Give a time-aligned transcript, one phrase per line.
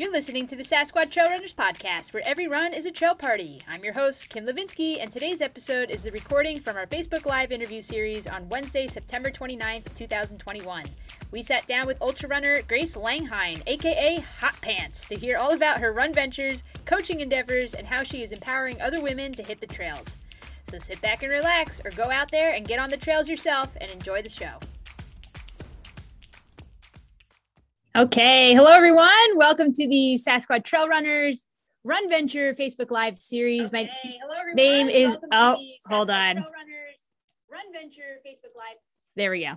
[0.00, 3.60] You're listening to the Sasquatch Trail Runners podcast, where every run is a trail party.
[3.68, 7.52] I'm your host, Kim Levinsky, and today's episode is the recording from our Facebook Live
[7.52, 10.86] interview series on Wednesday, September 29th, 2021.
[11.30, 15.80] We sat down with ultra runner Grace Langhine, aka Hot Pants, to hear all about
[15.80, 19.66] her run ventures, coaching endeavors, and how she is empowering other women to hit the
[19.66, 20.16] trails.
[20.62, 23.76] So sit back and relax, or go out there and get on the trails yourself
[23.78, 24.60] and enjoy the show.
[27.96, 29.10] Okay, hello everyone.
[29.34, 31.44] Welcome to the Sasquatch Trail Runners
[31.82, 33.66] Run Venture Facebook Live series.
[33.66, 33.82] Okay.
[33.82, 33.90] My
[34.22, 35.56] hello, name is oh,
[35.88, 36.36] hold on.
[36.36, 36.46] Runners,
[37.50, 38.76] Run Venture Facebook Live.
[39.16, 39.54] There we go.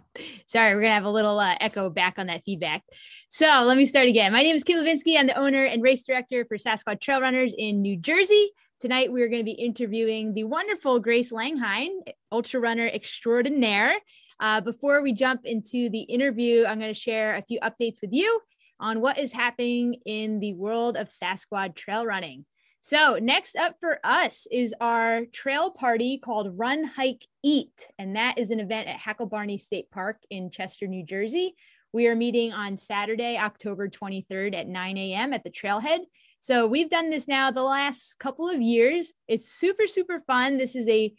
[0.47, 2.81] Sorry, we're gonna have a little uh, echo back on that feedback.
[3.29, 4.33] So let me start again.
[4.33, 5.15] My name is Kim Levinsky.
[5.15, 8.49] I'm the owner and race director for Sasquatch Trail Runners in New Jersey.
[8.79, 11.99] Tonight we are going to be interviewing the wonderful Grace Langhine,
[12.31, 13.93] ultra runner extraordinaire.
[14.43, 18.11] Uh, before we jump into the interview, I'm going to share a few updates with
[18.11, 18.41] you
[18.77, 22.43] on what is happening in the world of Sasquatch trail running.
[22.81, 27.87] So, next up for us is our trail party called Run, Hike, Eat.
[27.97, 31.55] And that is an event at Hacklebarney State Park in Chester, New Jersey.
[31.93, 35.31] We are meeting on Saturday, October 23rd at 9 a.m.
[35.31, 35.99] at the trailhead.
[36.41, 39.13] So, we've done this now the last couple of years.
[39.29, 40.57] It's super, super fun.
[40.57, 41.13] This is a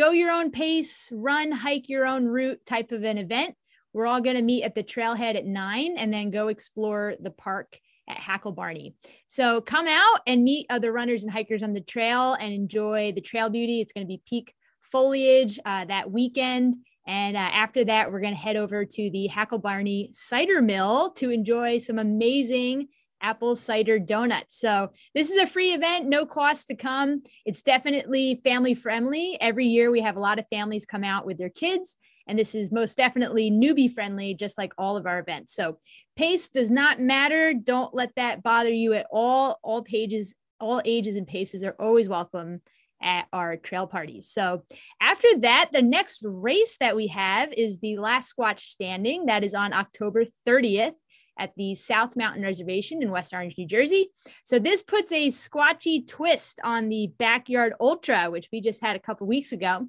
[0.00, 3.54] go your own pace, run, hike your own route type of an event.
[3.92, 7.30] We're all going to meet at the trailhead at nine and then go explore the
[7.30, 8.94] park at Hacklebarney.
[9.26, 13.20] So come out and meet other runners and hikers on the trail and enjoy the
[13.20, 13.82] trail beauty.
[13.82, 16.76] It's going to be peak foliage uh, that weekend.
[17.06, 21.28] And uh, after that, we're going to head over to the Hacklebarney Cider Mill to
[21.28, 22.88] enjoy some amazing
[23.20, 24.58] apple cider donuts.
[24.58, 27.22] So this is a free event, no cost to come.
[27.44, 29.36] It's definitely family friendly.
[29.40, 31.96] Every year we have a lot of families come out with their kids,
[32.26, 35.54] and this is most definitely newbie friendly, just like all of our events.
[35.54, 35.78] So
[36.16, 37.54] pace does not matter.
[37.54, 39.58] Don't let that bother you at all.
[39.62, 42.60] All pages, all ages and paces are always welcome
[43.02, 44.30] at our trail parties.
[44.30, 44.64] So
[45.00, 49.26] after that, the next race that we have is the Last Squatch Standing.
[49.26, 50.92] That is on October 30th
[51.38, 54.08] at the South Mountain Reservation in West Orange, New Jersey.
[54.44, 59.00] So this puts a squatchy twist on the Backyard Ultra, which we just had a
[59.00, 59.88] couple weeks ago.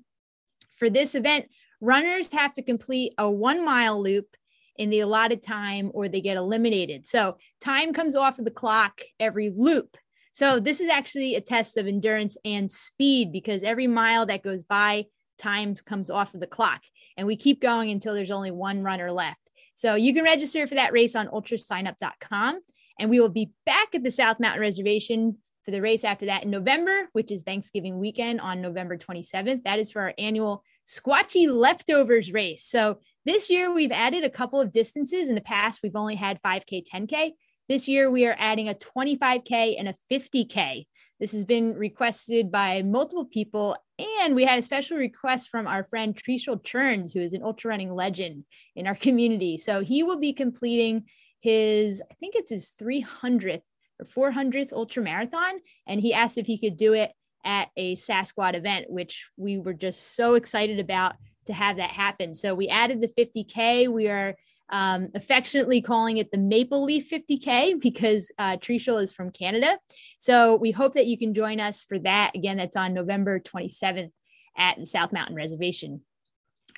[0.77, 1.47] For this event,
[1.79, 4.35] runners have to complete a one mile loop
[4.77, 7.05] in the allotted time or they get eliminated.
[7.05, 9.97] So time comes off of the clock every loop.
[10.31, 14.63] So this is actually a test of endurance and speed because every mile that goes
[14.63, 16.81] by, time comes off of the clock.
[17.17, 19.40] And we keep going until there's only one runner left.
[19.75, 22.59] So you can register for that race on ultrasignup.com.
[22.99, 26.43] And we will be back at the South Mountain Reservation for the race after that
[26.43, 29.63] in November, which is Thanksgiving weekend on November 27th.
[29.63, 32.65] That is for our annual Squatchy Leftovers race.
[32.65, 35.29] So this year we've added a couple of distances.
[35.29, 37.31] In the past, we've only had 5K, 10K.
[37.69, 40.87] This year we are adding a 25K and a 50K.
[41.21, 43.77] This has been requested by multiple people.
[43.99, 47.69] And we had a special request from our friend Trishul Cherns, who is an ultra
[47.69, 48.43] running legend
[48.75, 49.59] in our community.
[49.59, 51.03] So he will be completing
[51.39, 53.61] his, I think it's his 300th
[53.99, 55.59] or 400th ultra marathon.
[55.87, 57.11] And he asked if he could do it
[57.45, 61.13] at a Sasquatch event, which we were just so excited about
[61.45, 62.33] to have that happen.
[62.33, 63.87] So we added the 50K.
[63.89, 64.35] We are
[64.71, 69.77] um, affectionately calling it the Maple Leaf 50K because uh, Trishul is from Canada.
[70.17, 72.31] So we hope that you can join us for that.
[72.35, 74.11] Again, that's on November 27th
[74.57, 76.01] at the South Mountain Reservation.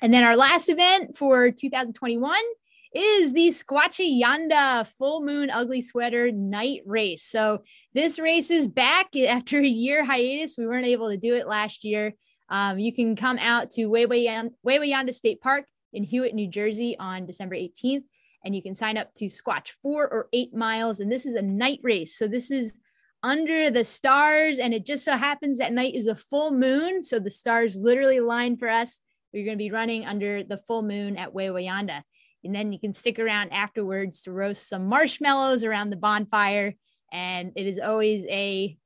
[0.02, 2.40] And then our last event for 2021
[2.94, 7.24] is the Squatchy Yanda Full Moon Ugly Sweater Night Race.
[7.24, 7.62] So
[7.92, 10.56] this race is back after a year hiatus.
[10.56, 12.14] We weren't able to do it last year.
[12.48, 17.56] Um, you can come out to Wawayanda State Park in Hewitt, New Jersey on December
[17.56, 18.04] 18th.
[18.44, 21.00] And you can sign up to Squatch four or eight miles.
[21.00, 22.18] And this is a night race.
[22.18, 22.74] So this is
[23.22, 24.58] under the stars.
[24.58, 27.02] And it just so happens that night is a full moon.
[27.02, 29.00] So the stars literally line for us.
[29.32, 32.02] We're going to be running under the full moon at Wawayanda.
[32.44, 36.74] And then you can stick around afterwards to roast some marshmallows around the bonfire.
[37.10, 38.76] And it is always a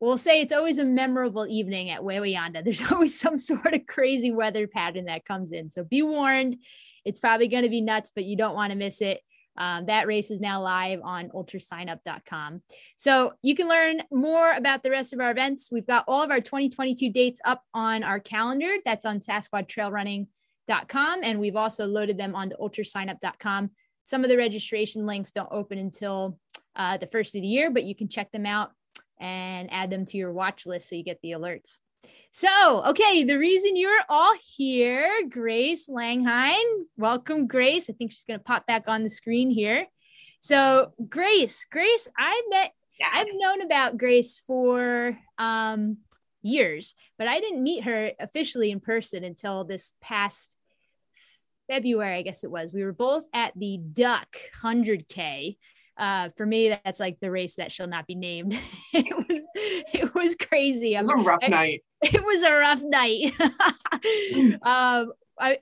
[0.00, 2.64] we'll say it's always a memorable evening at Wawayanda.
[2.64, 5.70] There's always some sort of crazy weather pattern that comes in.
[5.70, 6.58] So be warned,
[7.04, 9.20] it's probably going to be nuts, but you don't want to miss it.
[9.56, 12.62] Um, that race is now live on ultrasignup.com.
[12.96, 15.70] So you can learn more about the rest of our events.
[15.72, 18.76] We've got all of our 2022 dates up on our calendar.
[18.84, 21.20] That's on SasquatchTrailRunning.com.
[21.24, 23.70] And we've also loaded them onto ultrasignup.com.
[24.04, 26.38] Some of the registration links don't open until
[26.76, 28.70] uh, the first of the year, but you can check them out
[29.20, 31.78] and add them to your watch list so you get the alerts.
[32.30, 36.84] So, okay, the reason you're all here, Grace Langhine.
[36.96, 37.90] Welcome, Grace.
[37.90, 39.86] I think she's going to pop back on the screen here.
[40.40, 42.72] So Grace, Grace, I met.
[43.12, 45.98] I've known about Grace for um,
[46.42, 50.54] years, but I didn't meet her officially in person until this past
[51.68, 52.72] February, I guess it was.
[52.72, 55.56] We were both at the Duck 100K.
[55.98, 58.52] Uh, for me, that's like the race that shall not be named.
[58.94, 59.40] it was
[59.92, 60.94] it was crazy.
[60.94, 61.84] It was a rough I, night.
[62.02, 63.32] It was a rough night.
[64.62, 65.58] um, I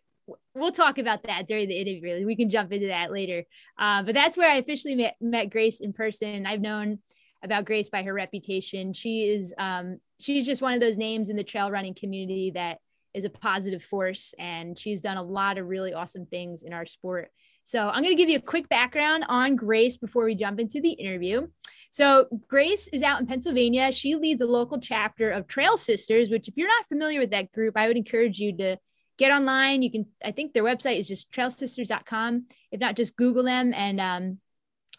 [0.54, 2.26] we'll talk about that during the interview.
[2.26, 3.44] We can jump into that later.
[3.78, 6.44] Uh, but that's where I officially met, met Grace in person.
[6.44, 6.98] I've known
[7.42, 8.92] about Grace by her reputation.
[8.92, 12.78] She is um, she's just one of those names in the trail running community that
[13.14, 16.84] is a positive force, and she's done a lot of really awesome things in our
[16.84, 17.30] sport.
[17.66, 20.80] So I'm going to give you a quick background on Grace before we jump into
[20.80, 21.48] the interview.
[21.90, 23.90] So Grace is out in Pennsylvania.
[23.90, 27.50] She leads a local chapter of Trail Sisters, which if you're not familiar with that
[27.50, 28.76] group, I would encourage you to
[29.18, 29.82] get online.
[29.82, 32.46] You can, I think their website is just trailsisters.com.
[32.70, 33.74] If not, just Google them.
[33.74, 34.38] And um,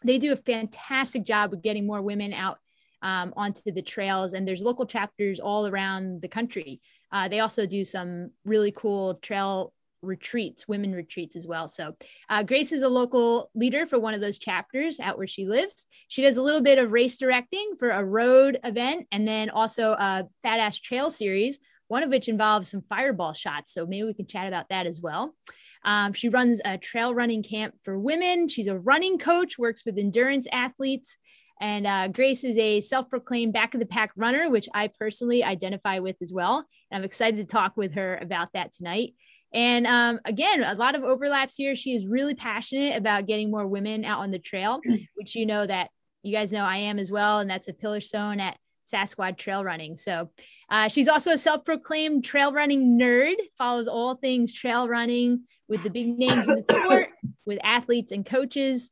[0.03, 2.57] they do a fantastic job of getting more women out
[3.01, 4.33] um, onto the trails.
[4.33, 6.81] And there's local chapters all around the country.
[7.13, 9.71] Uh, they also do some really cool trail
[10.01, 11.67] retreats, women retreats as well.
[11.67, 11.95] So,
[12.29, 15.87] uh, Grace is a local leader for one of those chapters out where she lives.
[16.07, 19.91] She does a little bit of race directing for a road event and then also
[19.91, 23.73] a fat ass trail series, one of which involves some fireball shots.
[23.73, 25.35] So, maybe we can chat about that as well.
[25.83, 28.47] Um, she runs a trail running camp for women.
[28.47, 31.17] She's a running coach, works with endurance athletes.
[31.59, 35.43] And uh, Grace is a self proclaimed back of the pack runner, which I personally
[35.43, 36.65] identify with as well.
[36.91, 39.13] And I'm excited to talk with her about that tonight.
[39.53, 41.75] And um, again, a lot of overlaps here.
[41.75, 44.81] She is really passionate about getting more women out on the trail,
[45.15, 45.89] which you know that
[46.23, 47.39] you guys know I am as well.
[47.39, 48.57] And that's a pillar stone at
[48.91, 49.97] Sasquatch Trail Running.
[49.97, 50.31] So
[50.69, 55.83] uh, she's also a self proclaimed trail running nerd, follows all things trail running with
[55.83, 57.09] the big names in the sport,
[57.45, 58.91] with athletes and coaches.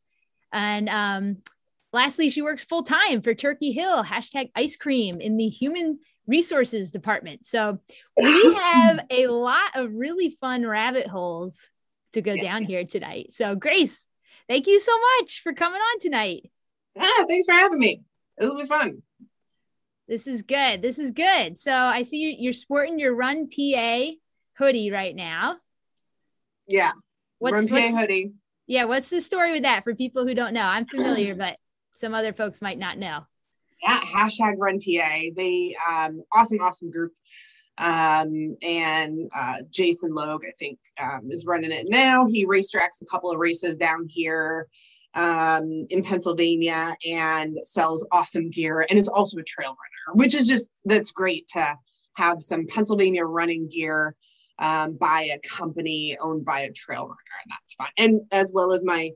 [0.52, 1.38] And um,
[1.94, 6.92] lastly, she works full time for Turkey Hill, hashtag ice cream in the human resources
[6.92, 7.45] department.
[7.45, 7.80] So
[8.18, 11.69] we have a lot of really fun rabbit holes
[12.13, 13.33] to go down here tonight.
[13.33, 14.07] So Grace,
[14.48, 16.50] thank you so much for coming on tonight.
[16.98, 18.04] Ah, thanks for having me.
[18.39, 19.01] It'll be fun.
[20.07, 20.81] This is good.
[20.81, 21.57] This is good.
[21.57, 24.12] So I see you, you're sporting your Run PA
[24.57, 25.57] hoodie right now.
[26.68, 26.92] Yeah.
[27.39, 28.33] What's, Run PA what's, hoodie.
[28.68, 28.86] Yeah.
[28.86, 30.62] What's the story with that for people who don't know?
[30.62, 31.57] I'm familiar, but
[31.94, 33.25] some other folks might not know
[33.85, 35.19] yeah, hashtag run PA.
[35.35, 37.13] They um, awesome, awesome group.
[37.77, 42.25] Um, and uh, Jason Logue, I think, um, is running it now.
[42.25, 44.67] He racetracks a couple of races down here
[45.13, 50.47] um, in Pennsylvania and sells awesome gear and is also a trail runner, which is
[50.47, 51.77] just that's great to
[52.15, 54.15] have some Pennsylvania running gear
[54.59, 57.89] um, by a company owned by a trail runner, and that's fun.
[57.97, 59.11] And as well as my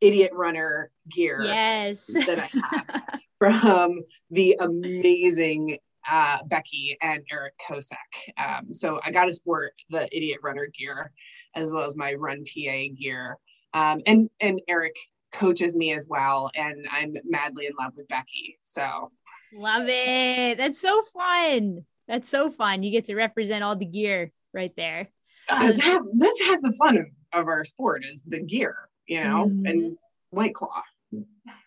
[0.00, 2.06] idiot runner gear yes.
[2.06, 3.02] that I have.
[3.38, 4.00] from
[4.30, 5.78] the amazing
[6.10, 7.96] uh, Becky and Eric Kosak.
[8.38, 11.12] Um, so I got to sport the Idiot Runner gear
[11.54, 13.38] as well as my Run PA gear.
[13.74, 14.96] Um, and and Eric
[15.32, 18.58] coaches me as well, and I'm madly in love with Becky.
[18.60, 19.10] So
[19.52, 20.56] love it.
[20.56, 21.84] That's so fun.
[22.06, 22.82] That's so fun.
[22.82, 25.08] You get to represent all the gear right there.
[25.50, 28.76] Uh, let's, have, let's have the fun of, of our sport is the gear,
[29.06, 29.66] you know, mm-hmm.
[29.66, 29.98] and
[30.30, 30.82] White Claw.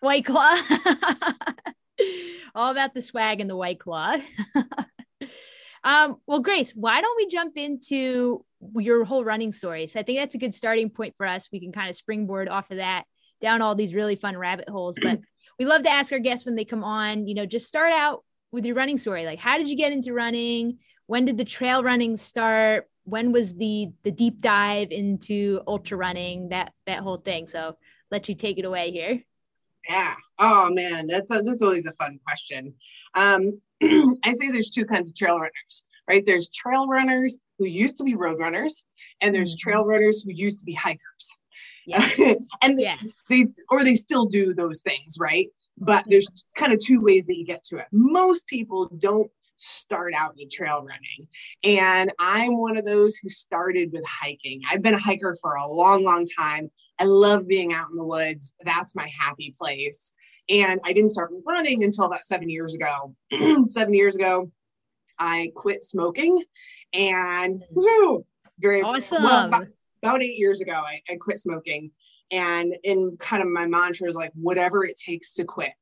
[0.00, 0.56] White Claw.
[2.62, 4.14] All about the swag and the White Claw.
[5.82, 8.44] um, well, Grace, why don't we jump into
[8.76, 9.88] your whole running story?
[9.88, 11.48] So I think that's a good starting point for us.
[11.50, 13.02] We can kind of springboard off of that
[13.40, 14.96] down all these really fun rabbit holes.
[15.02, 15.18] But
[15.58, 18.22] we love to ask our guests when they come on, you know, just start out
[18.52, 19.26] with your running story.
[19.26, 20.78] Like, how did you get into running?
[21.06, 22.88] When did the trail running start?
[23.02, 26.50] When was the the deep dive into ultra running?
[26.50, 27.48] That that whole thing.
[27.48, 27.76] So
[28.12, 29.24] let you take it away here.
[29.88, 30.14] Yeah.
[30.38, 32.74] Oh man, that's a, that's always a fun question.
[33.14, 36.24] Um, I say there's two kinds of trail runners, right?
[36.24, 38.84] There's trail runners who used to be road runners,
[39.20, 39.70] and there's mm-hmm.
[39.70, 41.36] trail runners who used to be hikers.
[41.86, 42.16] Yes.
[42.62, 42.98] and yes.
[43.28, 45.48] they or they still do those things, right?
[45.78, 47.86] But there's kind of two ways that you get to it.
[47.92, 49.30] Most people don't
[49.62, 51.28] start out in trail running.
[51.64, 54.60] And I'm one of those who started with hiking.
[54.68, 56.70] I've been a hiker for a long, long time.
[57.02, 58.54] I love being out in the woods.
[58.64, 60.12] That's my happy place.
[60.48, 63.16] And I didn't start running until about seven years ago.
[63.66, 64.52] seven years ago,
[65.18, 66.44] I quit smoking
[66.92, 67.64] and mm.
[67.72, 68.24] woo,
[68.60, 69.24] very awesome.
[69.24, 69.66] Well, about,
[70.00, 71.90] about, eight years ago, I, I quit smoking.
[72.30, 75.72] And in kind of my mantra is like, whatever it takes to quit.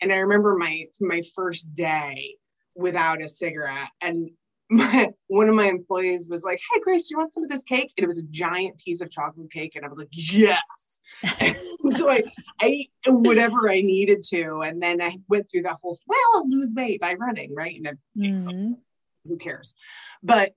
[0.00, 2.34] And I remember my my first day
[2.74, 3.90] without a cigarette.
[4.00, 4.30] And
[4.74, 7.64] my one of my employees was like, "Hey, Grace, do you want some of this
[7.64, 11.00] cake?" And it was a giant piece of chocolate cake, and I was like, "Yes."
[11.96, 12.22] so I,
[12.60, 15.98] I ate whatever I needed to, and then I went through that whole.
[16.06, 17.76] Well, I'll lose weight by running, right?
[17.76, 18.72] And I, mm-hmm.
[19.26, 19.74] who cares?
[20.22, 20.54] But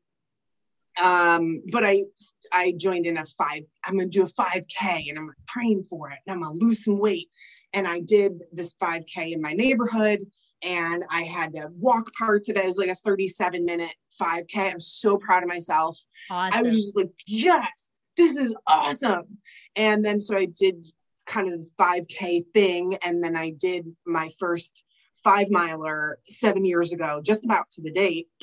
[0.99, 2.03] um, but I
[2.51, 3.63] I joined in a five.
[3.83, 6.99] I'm gonna do a 5K, and I'm praying for it, and I'm gonna lose some
[6.99, 7.29] weight.
[7.73, 10.25] And I did this 5K in my neighborhood
[10.63, 12.63] and I had to walk parts of it.
[12.63, 14.71] It was like a 37 minute 5K.
[14.71, 15.99] I'm so proud of myself.
[16.29, 16.57] Awesome.
[16.57, 19.37] I was just like, yes, this is awesome.
[19.75, 20.87] And then so I did
[21.25, 22.97] kind of the 5K thing.
[23.03, 24.83] And then I did my first
[25.23, 28.27] five miler seven years ago, just about to the date.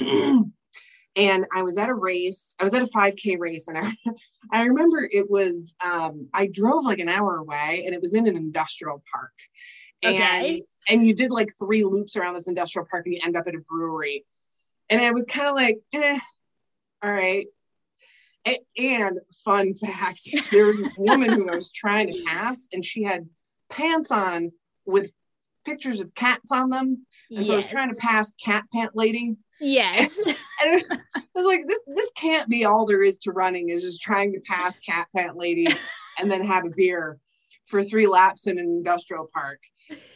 [1.16, 2.54] and I was at a race.
[2.58, 3.96] I was at a 5K race, and I,
[4.52, 8.26] I remember it was um, I drove like an hour away, and it was in
[8.26, 9.32] an industrial park.
[10.04, 10.62] Okay and
[11.02, 13.58] you did like three loops around this industrial park and you end up at a
[13.58, 14.24] brewery.
[14.90, 16.18] And I was kind of like, eh,
[17.02, 17.46] all right.
[18.76, 23.02] And fun fact, there was this woman who I was trying to pass, and she
[23.02, 23.26] had
[23.70, 24.52] pants on
[24.84, 25.12] with
[25.64, 27.06] pictures of cats on them.
[27.30, 27.46] And yes.
[27.46, 29.36] so I was trying to pass cat pant lady.
[29.60, 30.20] Yes.
[30.64, 33.82] And, and I was like, this this can't be all there is to running is
[33.82, 35.66] just trying to pass cat pant lady
[36.18, 37.18] and then have a beer
[37.66, 39.58] for three laps in an industrial park.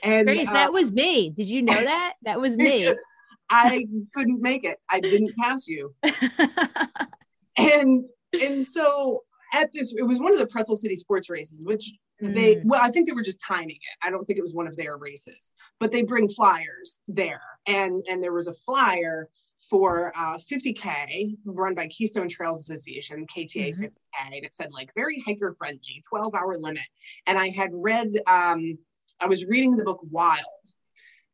[0.02, 1.30] And Grace, uh, that was me.
[1.30, 2.14] Did you know that?
[2.22, 2.92] That was me.
[3.50, 4.78] I couldn't make it.
[4.90, 5.94] I didn't pass you.
[7.56, 9.22] and and so
[9.54, 12.34] at this, it was one of the Pretzel City sports races, which mm.
[12.34, 14.06] they well, I think they were just timing it.
[14.06, 18.04] I don't think it was one of their races, but they bring flyers there, and
[18.08, 19.30] and there was a flyer
[19.68, 23.84] for uh, 50k run by Keystone Trails Association, KTA mm-hmm.
[23.84, 23.90] 50k,
[24.25, 26.82] and it said like very hiker friendly, 12 hour limit.
[27.26, 28.78] And I had read um,
[29.20, 30.44] I was reading the book Wild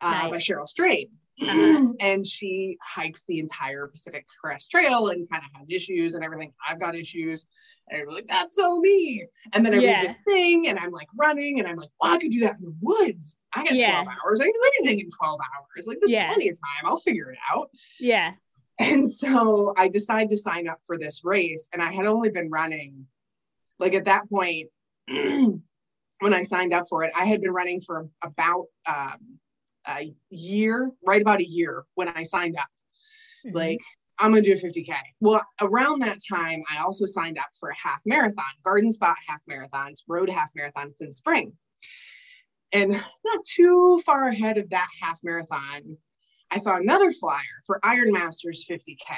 [0.00, 0.30] uh, nice.
[0.30, 1.10] by Cheryl Strayed.
[1.42, 1.92] Uh-huh.
[2.00, 6.52] and she hikes the entire Pacific Crest Trail and kind of has issues and everything.
[6.66, 7.46] I've got issues.
[7.90, 9.26] And I'm like, that's so me.
[9.52, 9.94] And then I yeah.
[9.94, 12.56] read this thing and I'm like running and I'm like, well, I could do that
[12.58, 13.36] in the woods.
[13.52, 14.02] I got yeah.
[14.02, 14.40] 12 hours.
[14.40, 15.86] I can do anything in 12 hours.
[15.86, 16.28] Like, there's yeah.
[16.28, 16.90] plenty of time.
[16.90, 17.70] I'll figure it out.
[18.00, 18.32] Yeah.
[18.78, 21.68] And so I decided to sign up for this race.
[21.72, 23.06] And I had only been running,
[23.78, 24.68] like at that point,
[26.20, 27.12] when I signed up for it.
[27.16, 29.38] I had been running for about um,
[29.86, 32.68] a year, right about a year when I signed up.
[33.46, 33.56] Mm-hmm.
[33.56, 33.80] Like,
[34.18, 34.94] I'm gonna do a 50K.
[35.20, 39.40] Well, around that time, I also signed up for a half marathon, garden spot half
[39.50, 41.52] marathons, road half marathons in the spring.
[42.72, 45.96] And not too far ahead of that half marathon,
[46.50, 49.16] I saw another flyer for Iron Masters 50K,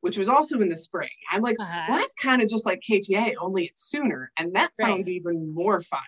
[0.00, 1.08] which was also in the spring.
[1.30, 1.86] I'm like, uh-huh.
[1.88, 4.30] well, that's kind of just like KTA, only it's sooner.
[4.38, 5.16] And that sounds right.
[5.16, 6.00] even more fun.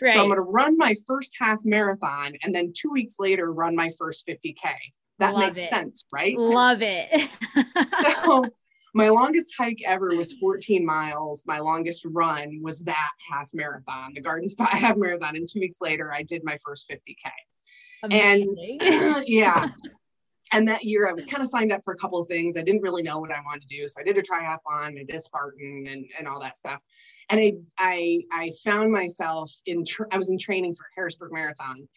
[0.00, 0.14] Right.
[0.14, 3.74] So I'm going to run my first half marathon and then two weeks later run
[3.74, 4.56] my first 50K.
[5.18, 5.70] That Love makes it.
[5.70, 6.36] sense, right?
[6.36, 7.30] Love it.
[8.24, 8.44] so
[8.94, 11.44] my longest hike ever was 14 miles.
[11.46, 15.36] My longest run was that half marathon, the Garden Spot half marathon.
[15.36, 17.30] And two weeks later, I did my first 50K.
[18.04, 18.78] Amazing.
[18.80, 19.68] And yeah.
[20.52, 22.56] and that year I was kind of signed up for a couple of things.
[22.56, 23.86] I didn't really know what I wanted to do.
[23.88, 26.80] So I did a triathlon, I did Spartan and, and all that stuff
[27.28, 31.88] and I I I found myself in tra- I was in training for Harrisburg Marathon,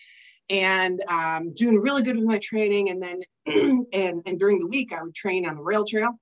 [0.50, 2.90] and um, doing really good with my training.
[2.90, 3.22] And then
[3.94, 6.20] and and during the week I would train on the rail trail,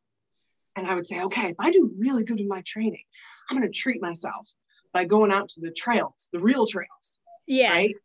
[0.75, 3.03] and I would say, okay, if I do really good in my training,
[3.50, 4.48] I'm going to treat myself
[4.93, 7.19] by going out to the trails, the real trails.
[7.48, 7.71] Yeah.
[7.71, 7.95] Right.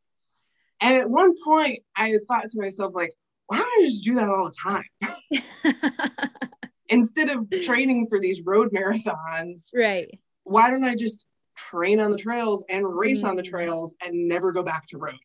[0.80, 3.14] And at one point, I thought to myself, like,
[3.54, 4.84] why don't I just do that all the time?
[6.88, 10.18] Instead of training for these road marathons, right?
[10.44, 13.28] why don't I just train on the trails and race mm.
[13.28, 13.50] on the mm.
[13.50, 15.18] trails and never go back to road?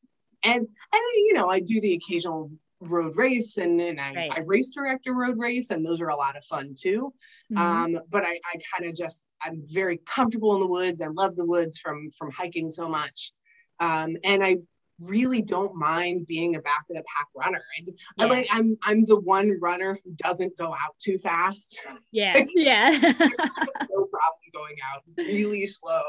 [0.44, 4.32] And and you know, I do the occasional road race and, and I, right.
[4.34, 7.14] I race direct a road race and those are a lot of fun too.
[7.52, 7.58] Mm-hmm.
[7.58, 11.02] Um, but I, I kind of just I'm very comfortable in the woods.
[11.02, 13.34] I love the woods from from hiking so much.
[13.80, 14.58] Um, and I
[15.00, 17.63] really don't mind being a back of the pack runner.
[17.77, 17.88] And
[18.18, 18.25] yeah.
[18.25, 21.77] I like I'm I'm the one runner who doesn't go out too fast.
[22.12, 22.44] Yeah.
[22.56, 22.91] yeah.
[23.01, 26.03] no problem going out really slow.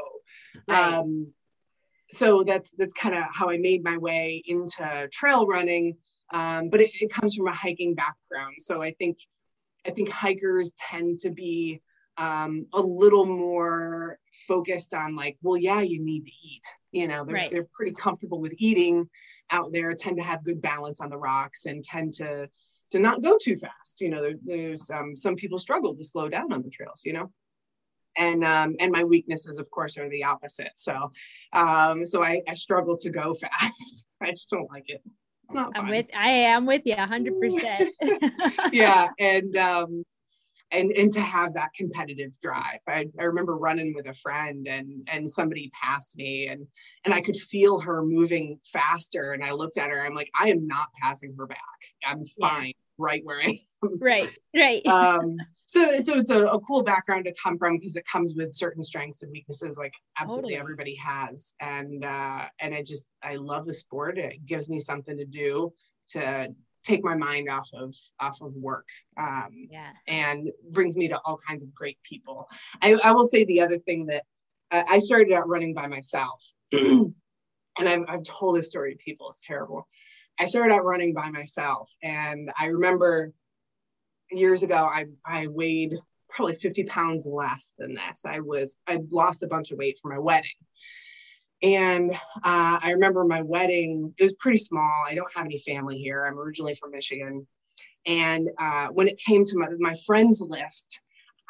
[0.68, 0.94] Right.
[0.94, 1.32] Um
[2.12, 5.97] so that's that's kind of how I made my way into trail running.
[6.32, 8.56] Um, but it, it comes from a hiking background.
[8.59, 9.18] So I think
[9.87, 11.80] I think hikers tend to be
[12.21, 16.62] um, a little more focused on like, well, yeah, you need to eat.
[16.93, 17.50] You know, they're, right.
[17.50, 19.09] they're pretty comfortable with eating
[19.50, 22.49] out there, tend to have good balance on the rocks and tend to
[22.91, 24.00] to not go too fast.
[24.00, 27.15] You know, there, there's um, some people struggle to slow down on the trails, you
[27.15, 27.33] know.
[28.19, 30.73] And um, and my weaknesses, of course, are the opposite.
[30.77, 31.12] So
[31.55, 34.07] um, so I, I struggle to go fast.
[34.21, 35.00] I just don't like it.
[35.45, 37.95] It's not I'm with I am with you hundred percent.
[38.73, 39.09] Yeah.
[39.19, 40.05] And um
[40.73, 42.81] and and to have that competitive drive.
[42.87, 46.67] I, I remember running with a friend and and somebody passed me and
[47.05, 50.49] and I could feel her moving faster and I looked at her I'm like I
[50.49, 51.59] am not passing her back.
[52.05, 52.73] I'm fine yeah.
[52.99, 53.99] right where I am.
[54.00, 54.39] Right.
[54.55, 54.87] Right.
[54.87, 55.37] um
[55.67, 58.83] so so it's a, a cool background to come from because it comes with certain
[58.83, 60.61] strengths and weaknesses like absolutely totally.
[60.61, 64.19] everybody has and uh and I just I love the sport.
[64.19, 65.73] It gives me something to do
[66.11, 68.87] to take my mind off of off of work
[69.18, 69.90] um, yeah.
[70.06, 72.49] and brings me to all kinds of great people.
[72.82, 74.25] I, I will say the other thing that
[74.70, 77.14] uh, i started out running by myself and
[77.78, 79.88] I've, I've told this story to people it's terrible.
[80.38, 83.32] I started out running by myself and i remember
[84.30, 88.22] years ago i, I weighed probably 50 pounds less than this.
[88.25, 90.50] I was i lost a bunch of weight for my wedding
[91.62, 95.05] and uh, I remember my wedding, it was pretty small.
[95.07, 96.26] I don't have any family here.
[96.26, 97.47] I'm originally from Michigan.
[98.07, 101.00] And uh, when it came to my, my friends list,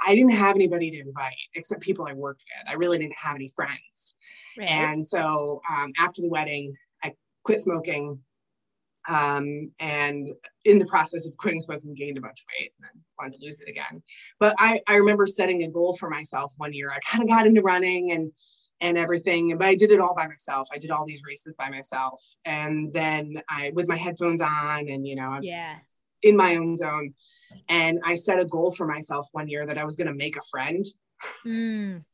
[0.05, 2.73] I didn't have anybody to invite except people I worked with.
[2.73, 4.17] I really didn't have any friends.
[4.59, 4.69] Right.
[4.69, 6.75] And so um, after the wedding,
[7.05, 7.14] I
[7.45, 8.19] quit smoking.
[9.09, 10.31] Um, and
[10.64, 13.45] in the process of quitting smoking, gained a bunch of weight and then wanted to
[13.45, 14.02] lose it again.
[14.38, 16.90] But I, I remember setting a goal for myself one year.
[16.90, 18.33] I kind of got into running and
[18.80, 19.56] and everything.
[19.56, 20.68] But I did it all by myself.
[20.72, 22.22] I did all these races by myself.
[22.44, 25.76] And then I, with my headphones on and, you know, yeah,
[26.22, 27.14] in my own zone.
[27.68, 30.37] And I set a goal for myself one year that I was going to make
[30.37, 30.84] a friend.
[31.44, 32.04] Mm.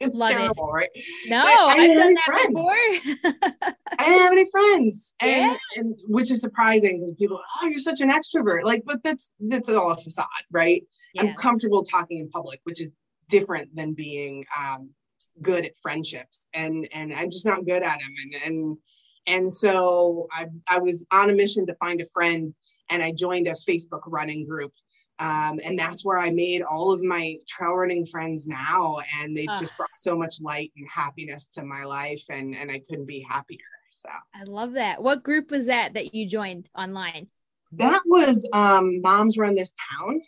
[0.00, 0.72] It's Love terrible, it.
[0.72, 0.90] right?
[1.28, 3.74] No, I didn't have done that friends.
[3.98, 5.56] I didn't have any friends, and, yeah.
[5.76, 8.64] and which is surprising because people, oh, you're such an extrovert.
[8.64, 10.82] Like, but that's that's all a facade, right?
[11.14, 11.22] Yeah.
[11.22, 12.90] I'm comfortable talking in public, which is
[13.28, 14.90] different than being um,
[15.42, 18.78] good at friendships and and I'm just not good at them and and
[19.26, 22.54] and so I I was on a mission to find a friend
[22.90, 24.72] and I joined a Facebook running group.
[25.20, 29.46] Um, and that's where I made all of my trail running friends now and they
[29.46, 33.06] uh, just brought so much light and happiness to my life and and I couldn't
[33.06, 33.60] be happier
[33.90, 34.08] so.
[34.34, 35.02] I love that.
[35.02, 37.28] What group was that that you joined online?
[37.72, 40.20] That was um, moms run this town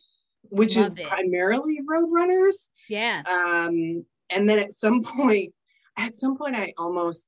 [0.51, 1.09] which love is it.
[1.09, 3.23] primarily road runners yeah.
[3.27, 5.53] Um and then at some point
[5.99, 7.27] at some point i almost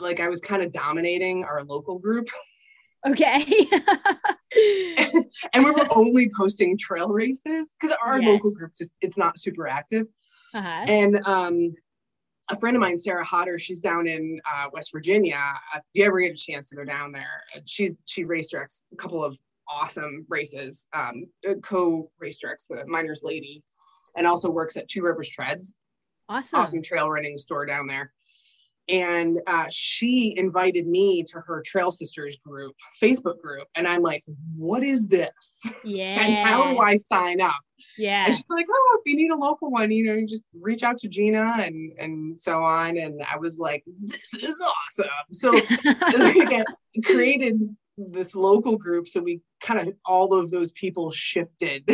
[0.00, 2.28] like i was kind of dominating our local group
[3.06, 3.44] okay
[5.52, 8.30] and we were only posting trail races because our yeah.
[8.30, 10.06] local group just it's not super active
[10.54, 10.84] uh-huh.
[10.88, 11.74] and um
[12.50, 15.40] a friend of mine, Sarah Hodder, she's down in uh, West Virginia.
[15.74, 18.96] If you ever get a chance to go down there, she's she race directs a
[18.96, 19.36] couple of
[19.68, 21.26] awesome races, um,
[21.62, 23.62] co race directs the Miners Lady,
[24.16, 25.74] and also works at Two Rivers Treads.
[26.28, 26.60] Awesome.
[26.60, 28.12] Awesome trail running store down there.
[28.88, 33.66] And uh, she invited me to her Trail Sisters group, Facebook group.
[33.74, 34.22] And I'm like,
[34.56, 35.30] what is this?
[35.82, 36.04] Yeah.
[36.20, 37.54] and how do I sign up?
[37.96, 38.26] Yeah.
[38.26, 40.82] And she's like, oh, if you need a local one, you know, you just reach
[40.82, 42.98] out to Gina and and so on.
[42.98, 45.08] And I was like, this is awesome.
[45.32, 45.52] So
[45.84, 46.64] I
[47.06, 49.08] created this local group.
[49.08, 51.88] So we kind of all of those people shifted.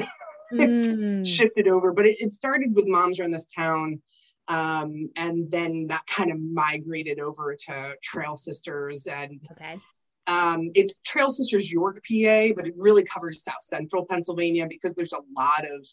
[0.52, 1.24] Mm.
[1.24, 4.02] shifted over but it, it started with moms run this town
[4.50, 9.78] um, and then that kind of migrated over to Trail Sisters and okay.
[10.26, 15.12] Um, it's Trail Sisters York, PA, but it really covers South Central Pennsylvania because there's
[15.12, 15.86] a lot of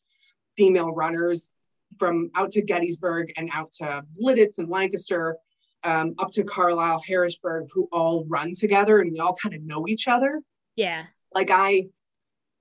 [0.58, 1.52] female runners
[2.00, 5.38] from out to Gettysburg and out to Lititz and Lancaster,
[5.84, 9.88] um, up to Carlisle, Harrisburg, who all run together and we all kind of know
[9.88, 10.41] each other.
[10.76, 11.04] Yeah.
[11.34, 11.88] Like I,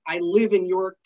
[0.07, 0.99] I live in York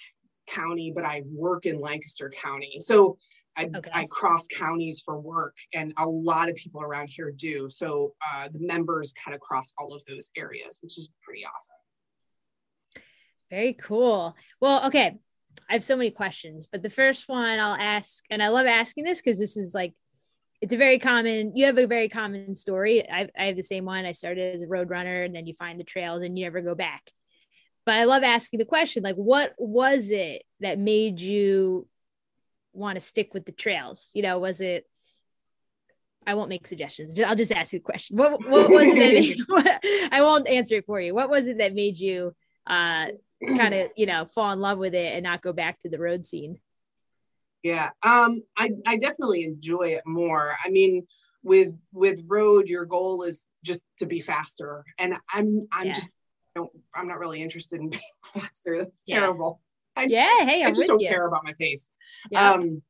[0.49, 2.79] County, but I work in Lancaster County.
[2.81, 3.19] So
[3.61, 3.91] I, okay.
[3.93, 7.69] I cross counties for work, and a lot of people around here do.
[7.69, 13.05] So uh, the members kind of cross all of those areas, which is pretty awesome.
[13.51, 14.35] Very cool.
[14.61, 15.19] Well, okay.
[15.69, 19.05] I have so many questions, but the first one I'll ask, and I love asking
[19.05, 19.93] this because this is like,
[20.61, 23.09] it's a very common, you have a very common story.
[23.09, 24.07] I, I have the same one.
[24.07, 26.61] I started as a road runner, and then you find the trails and you never
[26.61, 27.03] go back.
[27.85, 31.89] But I love asking the question like, what was it that made you
[32.73, 34.11] want to stick with the trails?
[34.15, 34.87] You know, was it?
[36.27, 37.19] I won't make suggestions.
[37.19, 38.17] I'll just ask you a question.
[38.17, 39.39] What, what was it?
[39.49, 41.15] That, I won't answer it for you.
[41.15, 42.35] What was it that made you
[42.67, 43.07] uh,
[43.47, 45.99] kind of, you know, fall in love with it and not go back to the
[45.99, 46.59] road scene?
[47.63, 50.57] Yeah, um, I I definitely enjoy it more.
[50.65, 51.07] I mean,
[51.43, 55.93] with with road, your goal is just to be faster, and I'm I'm yeah.
[55.93, 56.11] just
[56.55, 58.03] don't I'm not really interested in being
[58.35, 58.79] faster.
[58.79, 59.21] That's yeah.
[59.21, 59.61] terrible.
[59.97, 61.09] I, yeah, hey, I'm i just don't you.
[61.09, 61.91] care about my pace.
[62.31, 62.53] Yeah.
[62.53, 62.83] Um,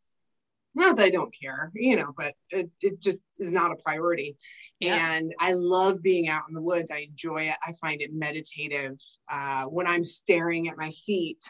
[0.74, 4.36] not that I don't care, you know, but it, it just is not a priority.
[4.78, 5.14] Yeah.
[5.14, 6.92] And I love being out in the woods.
[6.92, 7.56] I enjoy it.
[7.66, 8.96] I find it meditative.
[9.28, 11.42] Uh, when I'm staring at my feet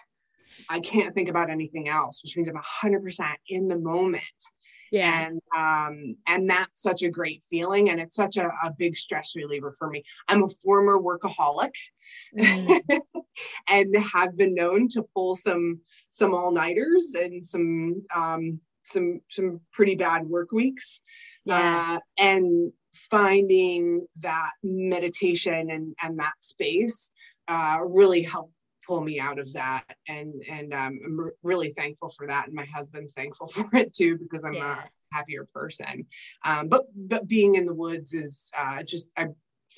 [0.68, 4.22] I can't think about anything else, which means I'm 100% in the moment.
[4.90, 5.28] Yeah.
[5.28, 9.36] And um, and that's such a great feeling, and it's such a, a big stress
[9.36, 10.02] reliever for me.
[10.28, 11.74] I'm a former workaholic,
[12.36, 12.80] mm.
[13.68, 19.60] and have been known to pull some some all nighters and some um, some some
[19.72, 21.02] pretty bad work weeks.
[21.44, 21.98] Yeah.
[21.98, 27.10] Uh, and finding that meditation and and that space
[27.48, 28.54] uh, really helped
[28.90, 29.84] pull me out of that.
[30.08, 32.46] And and um, i'm really thankful for that.
[32.46, 34.82] And my husband's thankful for it too because i'm yeah.
[34.82, 36.06] a happier person.
[36.44, 39.26] Um, but but being in the woods is uh, just i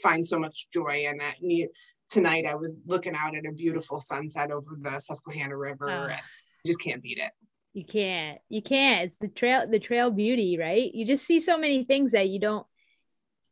[0.03, 1.71] find so much joy in it
[2.09, 6.05] tonight i was looking out at a beautiful sunset over the susquehanna river oh.
[6.05, 6.21] and
[6.67, 7.33] just can't beat it.
[7.75, 8.39] You can't.
[8.49, 9.05] You can't.
[9.05, 10.91] It's the trail the trail beauty right?
[10.95, 12.67] You just see so many things that you don't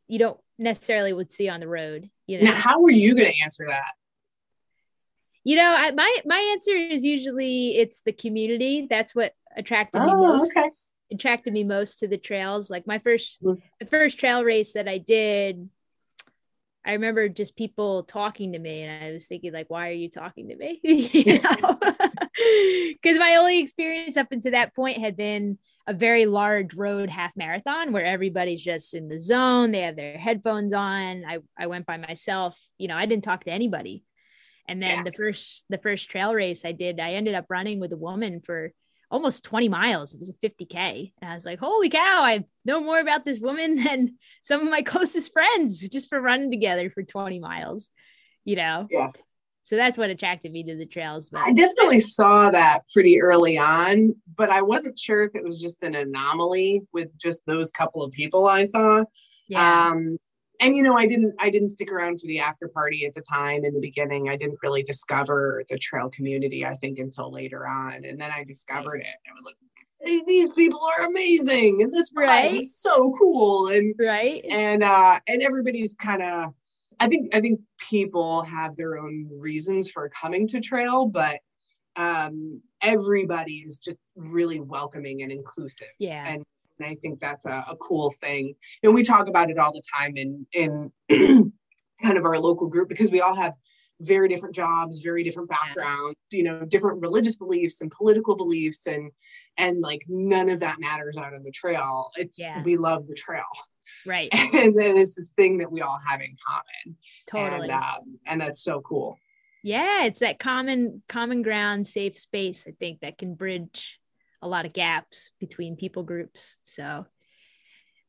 [0.07, 2.51] you don't necessarily would see on the road you know?
[2.51, 3.93] now how are you going to answer that
[5.43, 8.87] you know, I, my my answer is usually it's the community.
[8.89, 10.51] That's what attracted oh, me most.
[10.55, 10.69] Okay.
[11.11, 12.69] Attracted me most to the trails.
[12.69, 13.61] Like my first mm.
[13.79, 15.67] the first trail race that I did,
[16.85, 20.09] I remember just people talking to me, and I was thinking like, why are you
[20.09, 20.79] talking to me?
[22.93, 27.31] Because my only experience up until that point had been a very large road half
[27.35, 29.71] marathon where everybody's just in the zone.
[29.71, 31.23] They have their headphones on.
[31.27, 32.59] I, I went by myself.
[32.77, 34.03] You know, I didn't talk to anybody.
[34.67, 35.03] And then yeah.
[35.03, 38.41] the first the first trail race I did, I ended up running with a woman
[38.45, 38.73] for
[39.11, 40.13] almost 20 miles.
[40.13, 41.11] It was a 50k.
[41.21, 44.69] And I was like, holy cow, I know more about this woman than some of
[44.69, 47.89] my closest friends just for running together for 20 miles,
[48.45, 48.87] you know?
[48.89, 49.11] Yeah.
[49.63, 51.29] So that's what attracted me to the trails.
[51.29, 55.61] But I definitely saw that pretty early on, but I wasn't sure if it was
[55.61, 59.03] just an anomaly with just those couple of people I saw.
[59.47, 59.91] Yeah.
[59.91, 60.17] Um,
[60.61, 63.21] and you know i didn't i didn't stick around for the after party at the
[63.21, 64.29] time in the beginning.
[64.29, 68.05] I didn't really discover the trail community i think until later on.
[68.05, 69.07] And then i discovered it.
[69.07, 69.55] I was like
[70.03, 71.83] hey, these people are amazing.
[71.83, 72.55] And this right.
[72.55, 73.67] is so cool.
[73.67, 74.43] And right.
[74.49, 76.53] and uh and everybody's kind of
[76.99, 81.39] i think i think people have their own reasons for coming to trail but
[81.95, 85.87] um everybody is just really welcoming and inclusive.
[85.99, 86.25] Yeah.
[86.27, 86.43] And
[86.81, 88.55] and I think that's a, a cool thing.
[88.83, 90.91] And we talk about it all the time in in
[92.01, 93.53] kind of our local group because we all have
[93.99, 99.11] very different jobs, very different backgrounds, you know, different religious beliefs and political beliefs and
[99.57, 102.09] and like none of that matters out on the trail.
[102.15, 102.63] It's yeah.
[102.63, 103.45] we love the trail.
[104.05, 104.29] Right.
[104.53, 106.97] And then it's this thing that we all have in common.
[107.27, 107.69] Totally.
[107.69, 109.17] And, um, and that's so cool.
[109.63, 114.00] Yeah, it's that common common ground, safe space, I think, that can bridge
[114.41, 116.57] a lot of gaps between people groups.
[116.63, 117.05] So,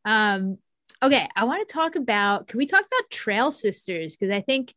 [0.05, 0.59] um,
[1.03, 2.49] okay, I want to talk about.
[2.49, 4.17] Can we talk about Trail Sisters?
[4.17, 4.75] Because I think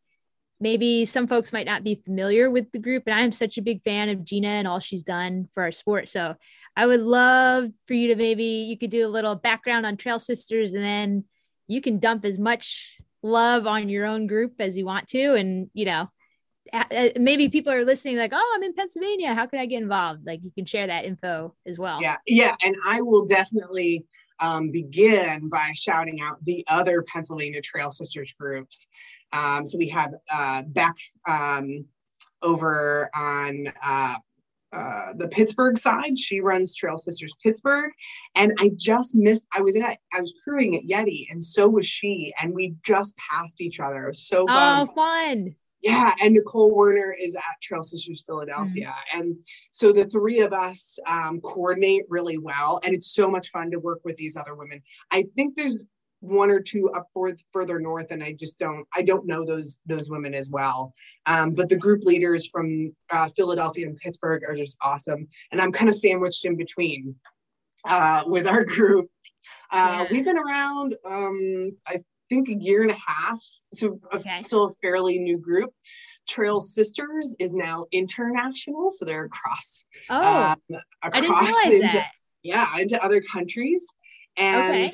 [0.60, 3.82] maybe some folks might not be familiar with the group, and I'm such a big
[3.82, 6.08] fan of Gina and all she's done for our sport.
[6.08, 6.34] So,
[6.76, 10.18] I would love for you to maybe you could do a little background on Trail
[10.18, 11.24] Sisters, and then
[11.68, 12.90] you can dump as much
[13.22, 16.08] love on your own group as you want to, and you know
[17.18, 20.40] maybe people are listening like oh i'm in pennsylvania how can i get involved like
[20.42, 24.04] you can share that info as well yeah yeah and i will definitely
[24.38, 28.86] um, begin by shouting out the other pennsylvania trail sisters groups
[29.32, 30.94] um, so we have uh, beck
[31.26, 31.86] um,
[32.42, 34.16] over on uh,
[34.72, 36.18] uh, the Pittsburgh side.
[36.18, 37.92] She runs Trail Sisters Pittsburgh,
[38.34, 39.44] and I just missed.
[39.54, 43.16] I was at I was crewing at Yeti, and so was she, and we just
[43.16, 44.04] passed each other.
[44.04, 44.88] It was so fun.
[44.88, 45.54] Oh, fun!
[45.86, 49.20] Yeah, and Nicole Werner is at Trail Sisters Philadelphia, mm-hmm.
[49.20, 53.70] and so the three of us um, coordinate really well, and it's so much fun
[53.70, 54.82] to work with these other women.
[55.10, 55.84] I think there's
[56.20, 59.80] one or two up for, further north, and I just don't I don't know those
[59.86, 60.92] those women as well.
[61.26, 65.72] Um, but the group leaders from uh, Philadelphia and Pittsburgh are just awesome, and I'm
[65.72, 67.14] kind of sandwiched in between
[67.88, 69.08] uh, with our group.
[69.70, 70.06] Uh, yeah.
[70.10, 74.40] We've been around, um, I think a year and a half, so okay.
[74.40, 75.72] still a fairly new group.
[76.28, 79.84] Trail Sisters is now international, so they're across.
[80.10, 82.10] Oh, um, across into, that.
[82.42, 83.86] Yeah, into other countries,
[84.36, 84.90] and okay.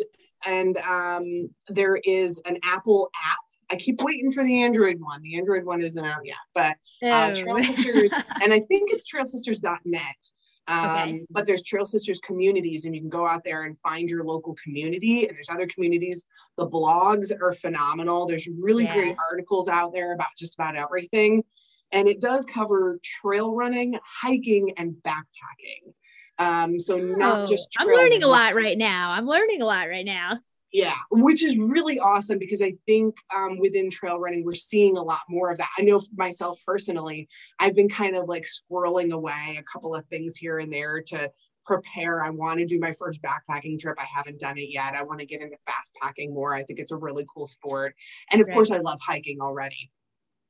[0.47, 3.39] and um, there is an Apple app.
[3.71, 5.23] I keep waiting for the Android one.
[5.23, 7.35] The Android one isn't out yet, but uh, oh.
[7.35, 10.17] Trail Sisters, and I think it's trailsisters.net
[10.69, 11.21] um, okay.
[11.31, 14.55] But there's Trail Sisters communities, and you can go out there and find your local
[14.63, 15.27] community.
[15.27, 16.27] And there's other communities.
[16.57, 18.27] The blogs are phenomenal.
[18.27, 18.95] There's really yeah.
[18.95, 21.43] great articles out there about just about everything.
[21.91, 25.93] And it does cover trail running, hiking, and backpacking.
[26.39, 28.23] Um, so not oh, just I'm learning running.
[28.23, 29.11] a lot right now.
[29.11, 30.39] I'm learning a lot right now.
[30.73, 35.03] Yeah, which is really awesome because I think um, within trail running, we're seeing a
[35.03, 35.69] lot more of that.
[35.79, 40.35] I know myself personally, I've been kind of like squirreling away a couple of things
[40.37, 41.31] here and there to
[41.67, 42.23] prepare.
[42.23, 43.97] I want to do my first backpacking trip.
[44.01, 44.95] I haven't done it yet.
[44.95, 46.55] I want to get into fast packing more.
[46.55, 47.95] I think it's a really cool sport.
[48.31, 48.55] And of right.
[48.55, 49.91] course, I love hiking already.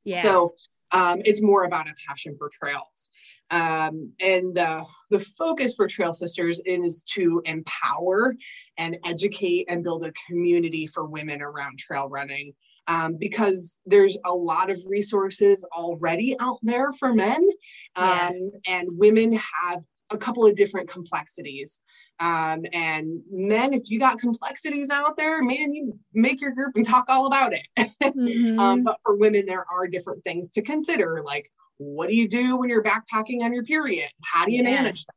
[0.05, 0.23] Yeah.
[0.23, 0.55] So
[0.93, 3.11] um, it's more about a passion for trails.
[3.51, 8.35] Um, and uh, the focus for Trail Sisters is to empower
[8.79, 12.53] and educate and build a community for women around trail running.
[12.89, 17.49] Um, because there's a lot of resources already out there for men,
[17.97, 18.31] yeah.
[18.31, 21.81] Um, and women have a couple of different complexities.
[22.21, 26.87] Um, and men, if you got complexities out there, man, you make your group and
[26.87, 27.67] talk all about it.
[28.03, 28.59] mm-hmm.
[28.59, 32.57] um, but for women, there are different things to consider, like what do you do
[32.57, 34.09] when you're backpacking on your period?
[34.23, 34.71] How do you yeah.
[34.71, 35.15] manage that?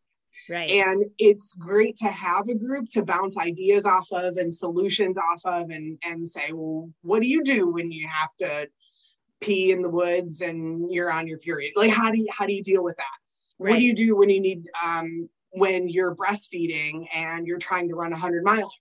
[0.47, 0.69] Right.
[0.69, 5.41] And it's great to have a group to bounce ideas off of and solutions off
[5.45, 8.67] of and and say, well, what do you do when you have to
[9.41, 11.73] pee in the woods and you're on your period?
[11.75, 13.05] Like how do you how do you deal with that?
[13.59, 13.71] Right.
[13.71, 17.95] What do you do when you need um, when you're breastfeeding and you're trying to
[17.95, 18.71] run a hundred mile?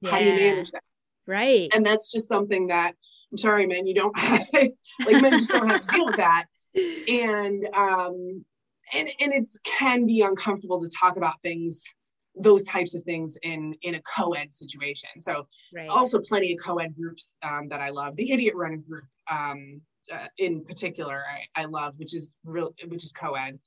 [0.00, 0.10] Yeah.
[0.10, 0.82] How do you manage that?
[1.26, 1.70] Right.
[1.74, 2.94] And that's just something that
[3.30, 4.74] I'm sorry, man, you don't have, like
[5.22, 6.46] men just don't have to deal with that.
[6.74, 8.44] And um
[8.92, 11.82] and and it can be uncomfortable to talk about things
[12.34, 15.88] those types of things in in a co-ed situation so right.
[15.88, 19.80] also plenty of co-ed groups um, that i love the idiot running group um,
[20.12, 21.22] uh, in particular
[21.56, 23.58] I, I, love, which is real, which is co-ed.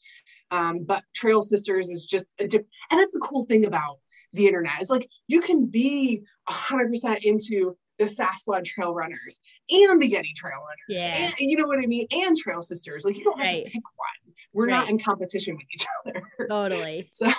[0.51, 3.99] Um, but Trail Sisters is just a different, and that's the cool thing about
[4.33, 10.01] the internet is like you can be hundred percent into the Sasquatch Trail Runners and
[10.01, 11.27] the Getty Trail Runners, yeah.
[11.27, 13.05] and you know what I mean, and Trail Sisters.
[13.05, 13.65] Like you don't have right.
[13.65, 14.33] to pick one.
[14.53, 14.71] We're right.
[14.71, 16.23] not in competition with each other.
[16.49, 17.09] Totally.
[17.13, 17.29] so,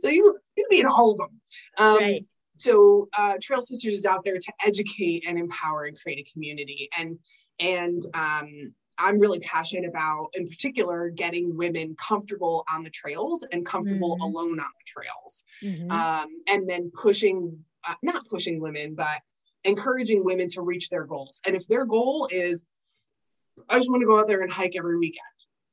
[0.00, 1.40] so you you can be in all of them.
[1.78, 2.24] Um, right
[2.58, 6.88] so uh, trail sisters is out there to educate and empower and create a community
[6.98, 7.18] and
[7.60, 13.64] and um, I'm really passionate about, in particular, getting women comfortable on the trails and
[13.64, 14.22] comfortable mm-hmm.
[14.22, 15.44] alone on the trails.
[15.62, 15.90] Mm-hmm.
[15.90, 19.20] Um, and then pushing, uh, not pushing women, but
[19.64, 21.40] encouraging women to reach their goals.
[21.46, 22.64] And if their goal is,
[23.68, 25.22] I just want to go out there and hike every weekend.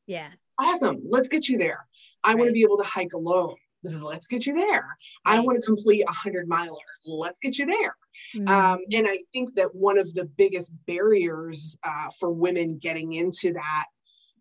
[0.06, 0.30] Yeah.
[0.60, 1.02] Awesome.
[1.10, 1.88] Let's get you there.
[2.24, 2.38] I right.
[2.38, 3.56] want to be able to hike alone.
[3.86, 4.86] Let's get you there.
[5.26, 6.76] I want to complete a hundred miler.
[7.06, 7.95] Let's get you there.
[8.36, 8.48] Mm-hmm.
[8.48, 13.54] Um, and I think that one of the biggest barriers uh, for women getting into
[13.54, 13.86] that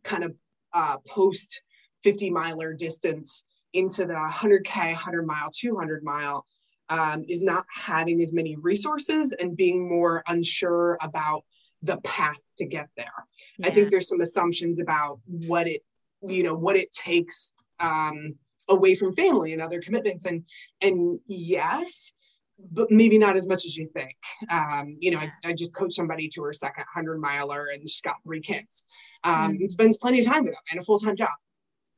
[0.03, 0.35] kind of
[0.73, 1.63] uh, post
[2.03, 6.47] 50 miler distance into the 100K, 100 mile, 200 mile
[6.89, 11.45] um, is not having as many resources and being more unsure about
[11.83, 13.13] the path to get there.
[13.59, 13.69] Yeah.
[13.69, 15.83] I think there's some assumptions about what it,
[16.27, 18.35] you know, what it takes um,
[18.69, 20.27] away from family and other commitments.
[20.27, 20.45] And
[20.81, 22.13] and yes,
[22.59, 24.17] but maybe not as much as you think.
[24.51, 28.01] Um, you know, I, I, just coached somebody to her second hundred miler, and she's
[28.01, 28.85] got three kids.
[29.25, 29.67] Um, mm-hmm.
[29.69, 31.31] Spends plenty of time with them and a full time job.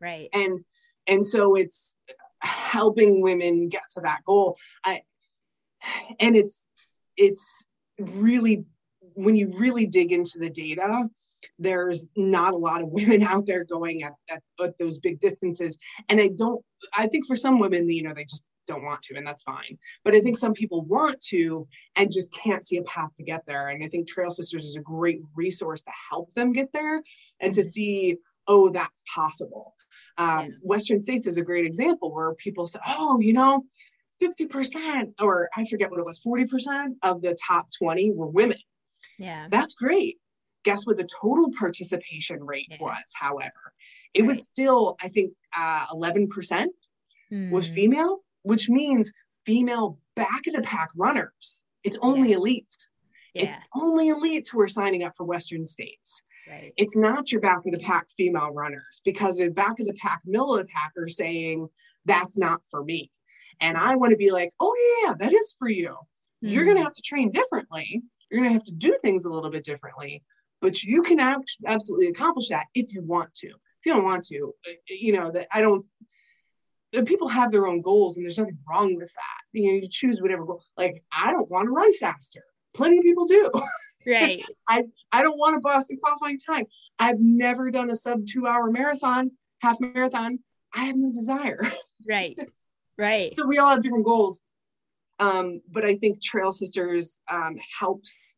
[0.00, 0.28] Right.
[0.32, 0.64] And
[1.06, 1.94] and so it's
[2.40, 4.56] helping women get to that goal.
[4.84, 5.02] I
[6.20, 6.66] and it's
[7.16, 7.66] it's
[7.98, 8.64] really
[9.14, 11.08] when you really dig into the data
[11.58, 15.78] there's not a lot of women out there going at, at, at those big distances
[16.08, 19.16] and i don't i think for some women you know they just don't want to,
[19.16, 19.78] and that's fine.
[20.04, 23.46] But I think some people want to and just can't see a path to get
[23.46, 23.68] there.
[23.68, 27.02] And I think Trail Sisters is a great resource to help them get there
[27.40, 27.68] and to mm-hmm.
[27.68, 29.74] see, oh, that's possible.
[30.18, 33.64] Um, Western States is a great example where people say, oh, you know,
[34.22, 38.58] 50%, or I forget what it was, 40% of the top 20 were women.
[39.18, 39.48] Yeah.
[39.50, 40.18] That's great.
[40.66, 42.76] Guess what the total participation rate yeah.
[42.80, 43.72] was, however?
[44.12, 44.28] It right.
[44.28, 46.28] was still, I think, uh, 11%
[47.32, 47.50] mm.
[47.50, 49.12] was female which means
[49.44, 51.64] female back of the pack runners.
[51.82, 52.36] It's only yeah.
[52.36, 52.76] elites.
[53.34, 53.42] Yeah.
[53.42, 56.22] It's only elites who are signing up for Western states.
[56.48, 56.72] Right.
[56.76, 60.20] It's not your back of the pack female runners because the back of the pack
[60.24, 61.66] middle of the pack are saying
[62.04, 63.10] that's not for me.
[63.60, 65.88] And I want to be like, oh yeah, that is for you.
[65.88, 66.48] Mm-hmm.
[66.48, 68.00] You're going to have to train differently.
[68.30, 70.22] You're going to have to do things a little bit differently,
[70.60, 73.48] but you can act- absolutely accomplish that if you want to.
[73.48, 75.84] If you don't want to, uh, you know that I don't
[77.04, 79.58] people have their own goals and there's nothing wrong with that.
[79.58, 80.62] You know, you choose whatever goal.
[80.76, 82.42] Like, I don't want to run faster.
[82.74, 83.50] Plenty of people do.
[84.06, 84.42] Right.
[84.68, 86.66] I, I don't want to Boston qualifying time.
[86.98, 90.38] I've never done a sub two hour marathon, half marathon.
[90.72, 91.60] I have no desire.
[92.08, 92.38] Right.
[92.96, 93.34] Right.
[93.34, 94.40] so we all have different goals.
[95.18, 98.35] Um, but I think Trail Sisters um, helps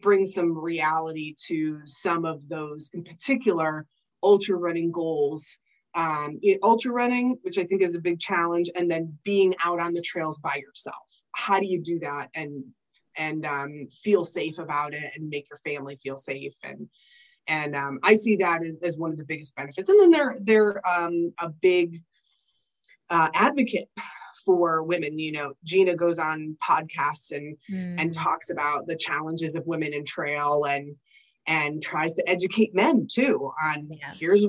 [0.00, 3.86] bring some reality to some of those, in particular,
[4.22, 5.58] ultra running goals
[5.94, 9.92] um, ultra running, which I think is a big challenge, and then being out on
[9.92, 11.24] the trails by yourself.
[11.32, 12.28] How do you do that?
[12.34, 12.64] And
[13.16, 16.88] and um, feel safe about it and make your family feel safe and
[17.48, 19.88] and um, I see that as, as one of the biggest benefits.
[19.88, 22.02] And then they're they're um, a big
[23.10, 23.88] uh, advocate
[24.56, 25.18] for women.
[25.18, 28.00] You know, Gina goes on podcasts and mm.
[28.00, 30.96] and talks about the challenges of women in trail and
[31.46, 34.14] and tries to educate men too on yeah.
[34.14, 34.46] here's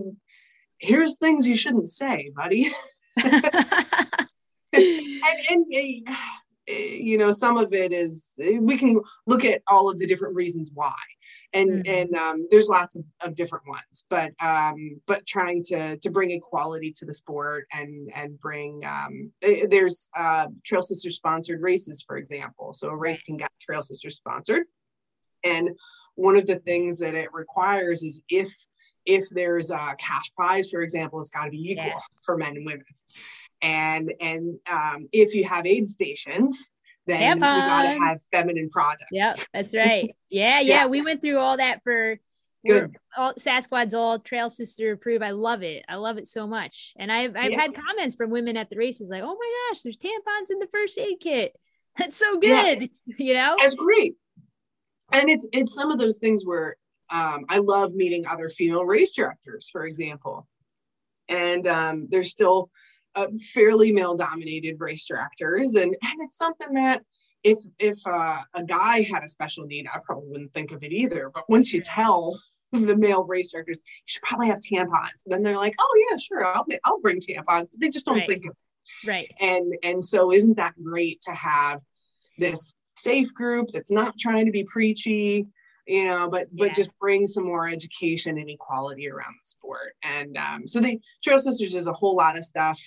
[0.77, 2.69] here's things you shouldn't say, buddy.
[3.23, 3.35] and,
[4.73, 6.17] and, and
[6.69, 10.71] you know some of it is we can look at all of the different reasons
[10.73, 10.93] why.
[11.53, 11.91] And mm-hmm.
[11.91, 16.31] and um, there's lots of, of different ones but um, but trying to to bring
[16.31, 22.03] equality to the sport and and bring um, eh, there's uh, trail sister sponsored races
[22.05, 22.73] for example.
[22.73, 24.63] So a race can get trail sister sponsored.
[25.43, 25.69] And
[26.15, 28.53] one of the things that it requires is if
[29.05, 31.99] if there's a cash prize for example it's got to be equal yeah.
[32.23, 32.85] for men and women
[33.61, 36.67] and and um, if you have aid stations
[37.07, 41.37] then you gotta have feminine products yep that's right yeah, yeah, yeah we went through
[41.37, 42.19] all that for
[42.67, 42.97] Good.
[43.15, 45.23] all Sasquatch's all trail sister approved.
[45.23, 45.85] I love it.
[45.87, 46.93] I love it so much.
[46.97, 47.61] And I've I've yeah.
[47.61, 50.67] had comments from women at the races like, oh my gosh, there's tampons in the
[50.67, 51.55] first aid kit.
[51.97, 52.89] That's so good.
[53.05, 53.15] Yeah.
[53.17, 53.55] You know?
[53.59, 54.15] That's great.
[55.11, 56.75] And it's it's some of those things where
[57.09, 60.47] um, I love meeting other female race directors, for example.
[61.27, 62.69] And um, there's still
[63.19, 67.01] uh, fairly male dominated race directors and and it's something that
[67.43, 70.91] if if uh, a guy had a special need i probably wouldn't think of it
[70.91, 71.31] either.
[71.33, 72.39] But once you tell
[72.71, 76.17] the male race directors you should probably have tampons and then they're like oh yeah
[76.17, 78.27] sure i'll, I'll bring tampons but they just don't right.
[78.27, 79.09] think of it.
[79.09, 79.31] Right.
[79.39, 81.81] And and so isn't that great to have
[82.37, 85.47] this safe group that's not trying to be preachy
[85.87, 86.73] you know but but yeah.
[86.73, 89.95] just bring some more education and equality around the sport.
[90.03, 92.79] And um, so the trail sisters is a whole lot of stuff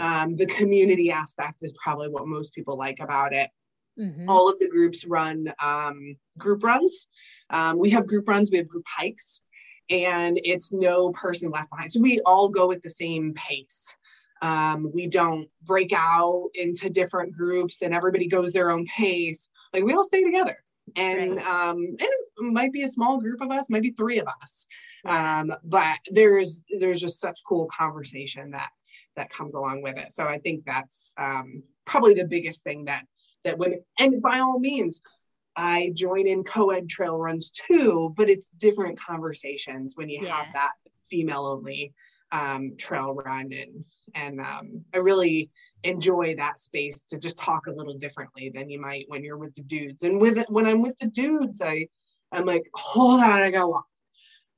[0.00, 3.50] um, the community aspect is probably what most people like about it.
[3.98, 4.28] Mm-hmm.
[4.28, 7.08] All of the groups run um, group runs.
[7.50, 9.42] Um, we have group runs, we have group hikes,
[9.90, 11.92] and it's no person left behind.
[11.92, 13.96] So we all go at the same pace.
[14.42, 19.50] Um, we don't break out into different groups and everybody goes their own pace.
[19.74, 20.56] Like we all stay together.
[20.96, 21.46] And right.
[21.46, 24.66] um, and it might be a small group of us, maybe three of us.
[25.04, 28.70] Um, but there's there's just such cool conversation that
[29.20, 30.14] that comes along with it.
[30.14, 33.04] So I think that's um, probably the biggest thing that
[33.44, 35.00] that women and by all means
[35.56, 40.36] I join in co-ed trail runs too, but it's different conversations when you yeah.
[40.36, 40.72] have that
[41.08, 41.92] female only
[42.32, 45.50] um, trail run and and um, I really
[45.84, 49.54] enjoy that space to just talk a little differently than you might when you're with
[49.54, 50.02] the dudes.
[50.02, 51.88] And with when I'm with the dudes, I
[52.32, 53.86] I'm like, hold on, I got walk.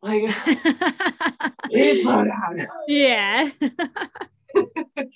[0.03, 0.35] Like,
[1.71, 2.67] please slow down.
[2.87, 3.51] Yeah.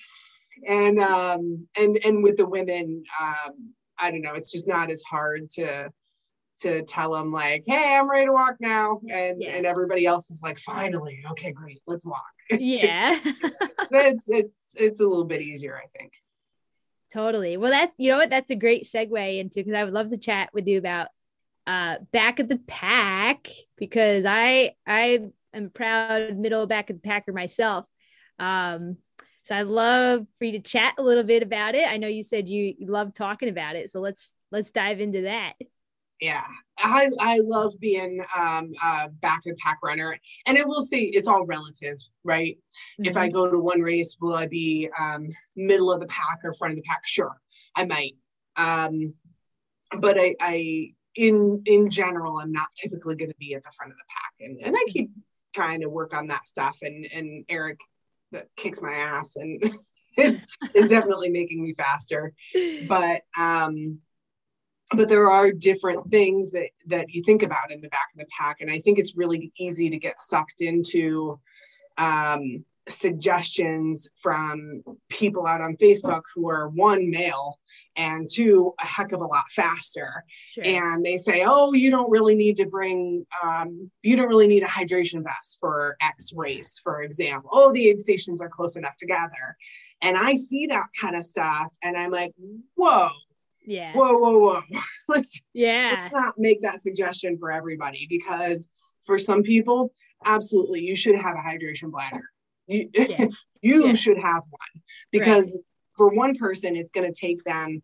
[0.67, 5.03] and um and and with the women um i don't know it's just not as
[5.03, 5.91] hard to
[6.61, 9.01] to tell them like hey i'm ready to walk now.
[9.11, 9.57] And yeah.
[9.57, 11.23] and everybody else is like finally.
[11.33, 11.83] Okay great.
[11.87, 12.25] Let's walk.
[12.51, 13.19] Yeah.
[13.89, 16.13] It's it's it's a little bit easier i think.
[17.13, 17.57] Totally.
[17.57, 18.31] Well that's you know what?
[18.31, 21.09] That's a great segue into because i would love to chat with you about
[21.67, 25.21] uh back of the pack because i i
[25.55, 27.87] am proud middle back of the packer myself.
[28.39, 28.97] Um
[29.47, 31.87] so I'd love for you to chat a little bit about it.
[31.87, 35.53] I know you said you, love talking about it, so let's let's dive into that.
[36.21, 36.45] Yeah,
[36.77, 41.29] I I love being um, a back and pack runner, and I will say it's
[41.29, 42.59] all relative, right?
[43.01, 43.05] Mm-hmm.
[43.05, 43.35] If I mm-hmm.
[43.37, 46.77] go to one race, will I be um, middle of the pack or front of
[46.79, 47.03] the pack?
[47.05, 47.37] Sure,
[47.77, 48.17] I might.
[48.57, 49.15] Um,
[50.01, 53.93] but I, I in in general, I'm not typically going to be at the front
[53.93, 55.11] of the pack, and and I keep
[55.55, 56.79] trying to work on that stuff.
[56.83, 57.79] And and Eric
[58.33, 59.63] that kicks my ass and
[60.17, 60.43] it's
[60.89, 62.33] definitely making me faster.
[62.89, 64.01] But um
[64.95, 68.27] but there are different things that that you think about in the back of the
[68.27, 71.39] pack and i think it's really easy to get sucked into
[71.99, 77.59] um suggestions from people out on Facebook who are one male
[77.97, 80.25] and two a heck of a lot faster.
[80.55, 80.65] Sure.
[80.65, 84.63] And they say, oh, you don't really need to bring, um, you don't really need
[84.63, 87.51] a hydration vest for X race, for example.
[87.53, 89.57] Oh, the aid stations are close enough together.
[90.03, 92.33] And I see that kind of stuff and I'm like,
[92.75, 93.09] whoa.
[93.65, 93.95] Yeah.
[93.95, 94.63] Whoa, whoa, whoa.
[95.09, 95.97] let's, yeah.
[95.99, 98.69] let's not make that suggestion for everybody because
[99.05, 99.91] for some people,
[100.25, 102.31] absolutely, you should have a hydration bladder
[102.67, 103.27] you, yeah.
[103.63, 103.95] you yeah.
[103.95, 105.65] should have one because right.
[105.97, 107.83] for one person, it's going to take them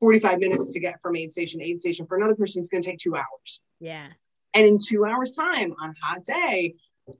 [0.00, 2.06] 45 minutes to get from aid station to aid station.
[2.06, 3.60] For another person, it's going to take two hours.
[3.80, 4.08] Yeah.
[4.54, 6.74] And in two hours' time on a hot day,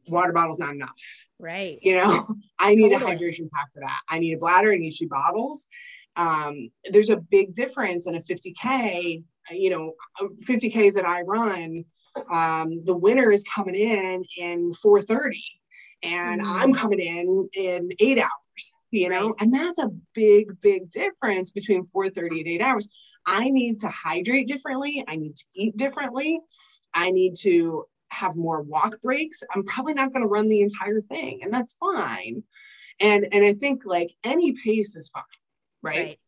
[0.09, 1.01] water bottle's not enough.
[1.39, 1.79] Right.
[1.83, 2.27] You know,
[2.59, 3.13] I need totally.
[3.13, 4.01] a hydration pack for that.
[4.09, 4.73] I need a bladder.
[4.73, 5.67] I need two bottles.
[6.17, 9.93] Um, there's a big difference in a 50K you know,
[10.45, 11.85] 50Ks that I run,
[12.31, 15.43] um, the winner is coming in in 430
[16.07, 16.47] and mm.
[16.47, 21.87] I'm coming in in eight hours, you know, and that's a big, big difference between
[21.93, 22.89] 430 and eight hours.
[23.27, 25.05] I need to hydrate differently.
[25.07, 26.41] I need to eat differently.
[26.95, 29.43] I need to have more walk breaks.
[29.55, 32.45] I'm probably not going to run the entire thing, and that's fine.
[33.01, 35.23] And and I think like any pace is fine,
[35.83, 35.99] right?
[35.99, 36.21] right.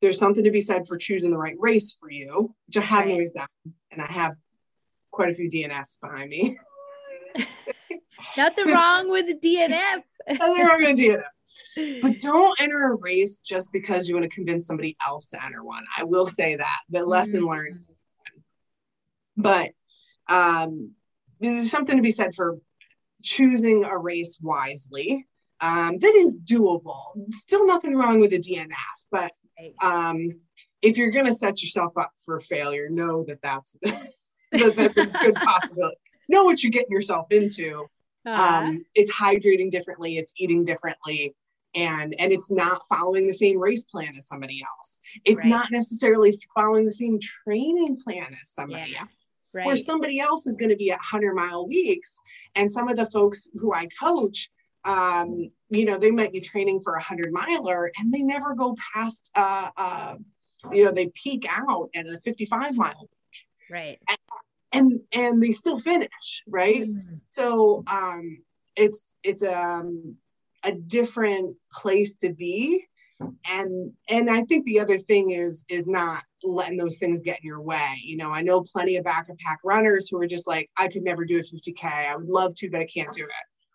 [0.00, 3.08] There's something to be said for choosing the right race for you, which I haven't
[3.08, 3.12] right.
[3.12, 3.46] always done,
[3.92, 4.34] and I have
[5.10, 6.58] quite a few DNFs behind me.
[8.36, 10.02] Nothing wrong with the DNF.
[10.38, 11.22] Nothing wrong with DNF.
[12.02, 15.64] But don't enter a race just because you want to convince somebody else to enter
[15.64, 15.84] one.
[15.96, 17.48] I will say that the lesson mm-hmm.
[17.48, 17.84] learned.
[19.36, 19.72] But
[20.28, 20.92] um,
[21.40, 22.58] there's something to be said for
[23.24, 25.26] choosing a race wisely.
[25.60, 27.12] Um, that is doable.
[27.30, 28.68] Still nothing wrong with a DNF,
[29.10, 29.32] but
[29.82, 30.30] um,
[30.82, 35.06] if you're going to set yourself up for failure, know that that's, that, that's a
[35.06, 35.96] good possibility.
[36.28, 37.86] Know what you're getting yourself into.
[38.26, 38.42] Uh-huh.
[38.42, 41.34] Um, it's hydrating differently, it's eating differently,
[41.74, 45.00] and and it's not following the same race plan as somebody else.
[45.24, 45.48] It's right.
[45.48, 49.00] not necessarily following the same training plan as somebody yeah.
[49.00, 49.10] else.
[49.52, 49.66] Right.
[49.66, 52.18] Where somebody else is going to be at 100 mile weeks,
[52.56, 54.50] and some of the folks who I coach,
[54.84, 58.76] um, you know, they might be training for a 100 miler and they never go
[58.92, 60.14] past, uh, uh,
[60.72, 63.08] you know, they peak out at a 55 mile.
[63.70, 63.98] Right.
[64.08, 64.18] And,
[64.74, 66.82] and and they still finish right?
[66.82, 67.20] Mm.
[67.30, 68.38] so um
[68.76, 70.16] it's it's um
[70.64, 72.84] a different place to be.
[73.48, 77.46] And and i think the other thing is is not letting those things get in
[77.46, 78.00] your way.
[78.02, 80.88] You know i know plenty of back and pack runners who are just like i
[80.88, 83.30] could never do a 50k i would love to but i can't do it.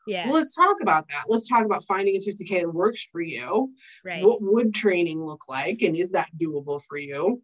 [0.08, 0.26] Yeah.
[0.26, 1.26] Well, let's talk about that.
[1.28, 3.72] Let's talk about finding a 50k that works for you.
[4.04, 4.24] Right.
[4.24, 7.42] What would training look like and is that doable for you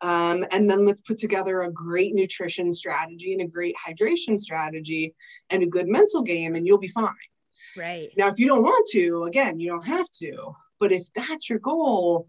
[0.00, 5.14] um, and then let's put together a great nutrition strategy and a great hydration strategy
[5.50, 7.10] and a good mental game, and you'll be fine.
[7.76, 8.10] Right.
[8.16, 10.54] Now, if you don't want to, again, you don't have to.
[10.78, 12.28] But if that's your goal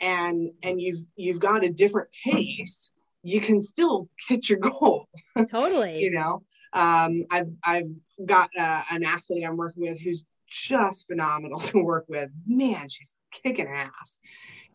[0.00, 2.90] and and you've you've got a different pace,
[3.22, 5.08] you can still hit your goal.
[5.50, 6.02] Totally.
[6.02, 6.42] you know,
[6.72, 7.90] um, I've I've
[8.24, 12.30] got uh, an athlete I'm working with who's just phenomenal to work with.
[12.46, 14.18] Man, she's kicking ass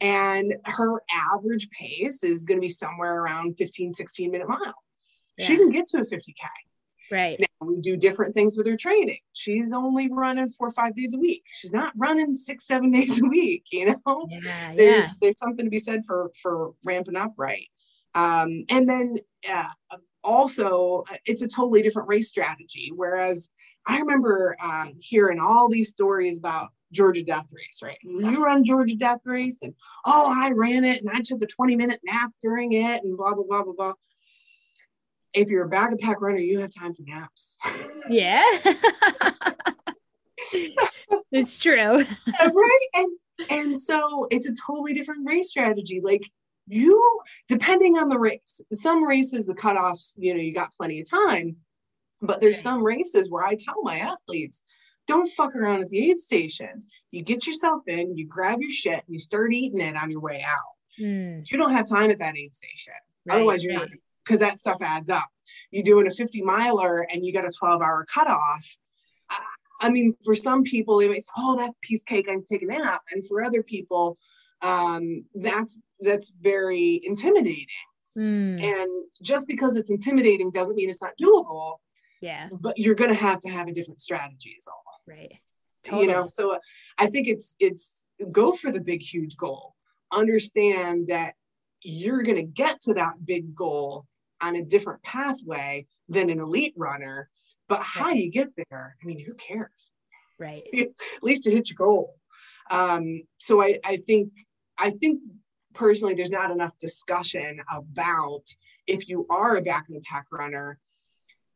[0.01, 4.73] and her average pace is going to be somewhere around 15 16 minute mile.
[5.37, 5.45] Yeah.
[5.45, 6.33] she can get to a 50k
[7.11, 7.39] right.
[7.39, 9.19] Now we do different things with her training.
[9.33, 11.43] She's only running four or five days a week.
[11.45, 14.27] She's not running six seven days a week you know?
[14.29, 15.11] Yeah, there's yeah.
[15.21, 17.67] there's something to be said for for ramping up right.
[18.15, 19.17] Um, and then
[19.49, 19.65] uh,
[20.23, 22.91] also it's a totally different race strategy.
[22.95, 23.49] Whereas
[23.87, 27.97] i remember um, hearing all these stories about Georgia Death Race, right?
[28.03, 29.73] you run Georgia Death Race, and
[30.05, 33.33] oh, I ran it and I took a 20 minute nap during it, and blah,
[33.33, 33.93] blah, blah, blah, blah.
[35.33, 37.57] If you're a bag of pack runner, you have time for naps.
[38.09, 38.43] Yeah.
[41.31, 42.03] it's true.
[42.39, 42.87] right.
[42.95, 43.11] And
[43.49, 46.01] and so it's a totally different race strategy.
[46.01, 46.29] Like
[46.67, 51.09] you, depending on the race, some races, the cutoffs, you know, you got plenty of
[51.09, 51.57] time.
[52.21, 54.61] But there's some races where I tell my athletes,
[55.11, 56.87] don't fuck around at the aid stations.
[57.11, 60.21] You get yourself in, you grab your shit, and you start eating it on your
[60.21, 60.75] way out.
[60.99, 61.43] Mm.
[61.49, 62.93] You don't have time at that aid station.
[63.25, 63.89] Right, Otherwise, you're right.
[63.89, 65.27] not because that stuff adds up.
[65.71, 68.67] You're doing a 50 miler and you got a 12 hour cutoff.
[69.81, 72.27] I mean, for some people, they might say, "Oh, that's piece cake.
[72.29, 74.15] I'm taking a nap," and for other people,
[74.61, 77.65] um, that's that's very intimidating.
[78.15, 78.61] Mm.
[78.61, 78.89] And
[79.23, 81.77] just because it's intimidating doesn't mean it's not doable.
[82.21, 82.49] Yeah.
[82.51, 85.33] But you're going to have to have a different strategy, is all right.
[85.83, 86.03] Totally.
[86.03, 86.59] you know so
[86.99, 89.75] i think it's it's go for the big huge goal.
[90.11, 91.35] Understand that
[91.81, 94.05] you're going to get to that big goal
[94.41, 97.29] on a different pathway than an elite runner
[97.67, 98.17] but how right.
[98.17, 99.93] you get there i mean who cares?
[100.37, 100.63] Right.
[100.77, 100.89] At
[101.21, 102.15] least to hit your goal.
[102.71, 104.31] Um, so I, I think
[104.77, 105.21] i think
[105.73, 108.43] personally there's not enough discussion about
[108.87, 110.77] if you are a back of the pack runner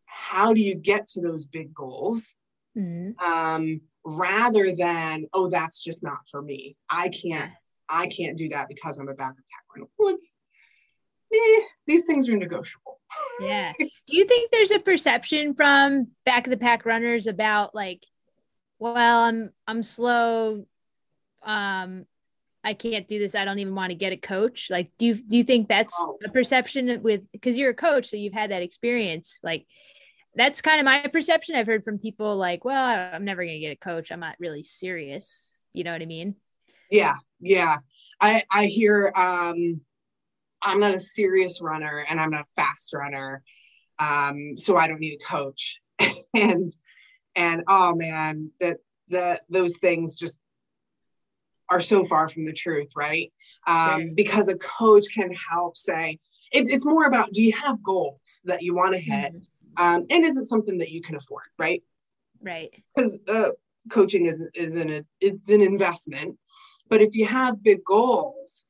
[0.05, 2.35] how do you get to those big goals
[2.78, 3.26] mm-hmm.
[3.26, 7.51] um, rather than oh that's just not for me i can't
[7.89, 9.38] i can't do that because i'm a backup
[9.73, 10.34] tackler well it's
[11.34, 12.99] eh, these things are negotiable
[13.39, 18.05] yeah do you think there's a perception from back of the pack runners about like
[18.78, 20.65] well i'm i'm slow
[21.43, 22.05] um
[22.65, 23.36] I can't do this.
[23.36, 24.69] I don't even want to get a coach.
[24.71, 26.17] Like, do you do you think that's oh.
[26.26, 29.39] a perception with because you're a coach, so you've had that experience?
[29.43, 29.67] Like,
[30.36, 31.55] that's kind of my perception.
[31.55, 34.11] I've heard from people like, well, I'm never going to get a coach.
[34.11, 35.59] I'm not really serious.
[35.73, 36.36] You know what I mean?
[36.91, 37.15] Yeah.
[37.39, 37.77] Yeah.
[38.19, 39.81] I, I hear, um,
[40.61, 43.43] I'm not a serious runner and I'm not a fast runner.
[43.99, 45.81] Um, so I don't need a coach.
[46.33, 46.71] and
[47.36, 48.77] and oh man, that
[49.09, 50.39] that those things just
[51.69, 53.31] are so far from the truth, right?
[53.67, 56.19] Um, because a coach can help say,
[56.51, 59.33] it, it's more about do you have goals that you want to hit?
[59.33, 59.39] Mm-hmm.
[59.78, 61.82] Um, and is it something that you can afford, right?
[62.41, 62.69] Right.
[62.95, 63.51] Because uh,
[63.89, 66.38] coaching is, is an, it's an investment.
[66.89, 68.65] But if you have big goals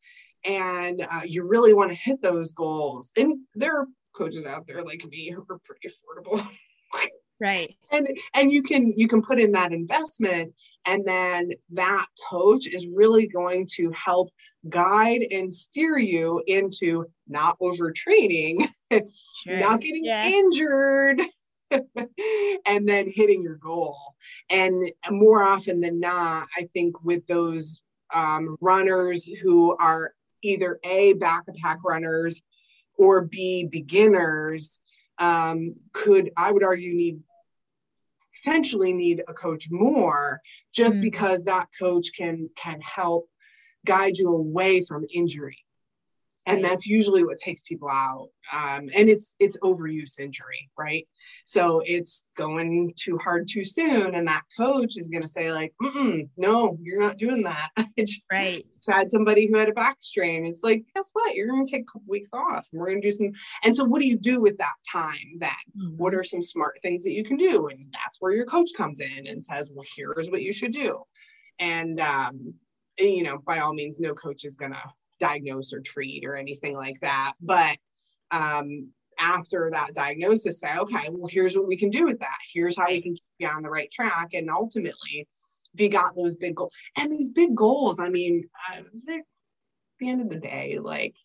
[0.46, 4.84] and uh, you really want to hit those goals, and there are coaches out there
[4.84, 6.46] like me who are pretty affordable.
[7.42, 10.54] right and and you can you can put in that investment
[10.86, 14.30] and then that coach is really going to help
[14.70, 19.58] guide and steer you into not overtraining sure.
[19.58, 20.26] not getting yeah.
[20.26, 21.22] injured
[22.66, 23.98] and then hitting your goal
[24.50, 27.82] and more often than not i think with those
[28.14, 32.42] um, runners who are either a back pack runners
[32.98, 34.82] or b beginners
[35.18, 37.20] um, could I would argue need
[38.46, 40.40] potentially need a coach more
[40.74, 41.02] just mm-hmm.
[41.02, 43.28] because that coach can can help
[43.86, 45.65] guide you away from injury
[46.46, 51.08] and that's usually what takes people out um, and it's it's overuse injury right?
[51.46, 55.74] So it's going too hard too soon and that coach is going to say like
[56.38, 57.70] no you're not doing that.
[57.78, 58.66] I just right.
[58.88, 60.46] had somebody who had a back strain.
[60.46, 61.36] It's like guess what?
[61.36, 63.32] You're going to take a couple weeks off and we're going to do some
[63.64, 65.50] and so what do you do with that time then?
[65.50, 65.98] Mm-hmm.
[65.98, 67.68] what are some smart things that you can do?
[67.68, 71.02] And that's where your coach comes in and says well here's what you should do.
[71.60, 72.54] And um,
[72.98, 74.84] you know by all means no coach is going to
[75.20, 77.34] diagnose or treat or anything like that.
[77.42, 77.78] But
[78.32, 78.90] um,
[79.20, 82.38] after that diagnosis, say, okay, well, here's what we can do with that.
[82.54, 84.30] Here's how we can keep you on the right track.
[84.34, 85.28] And ultimately,
[85.74, 89.22] if you got those big goals, and these big goals, I mean, uh, at
[90.00, 91.16] the end of the day, like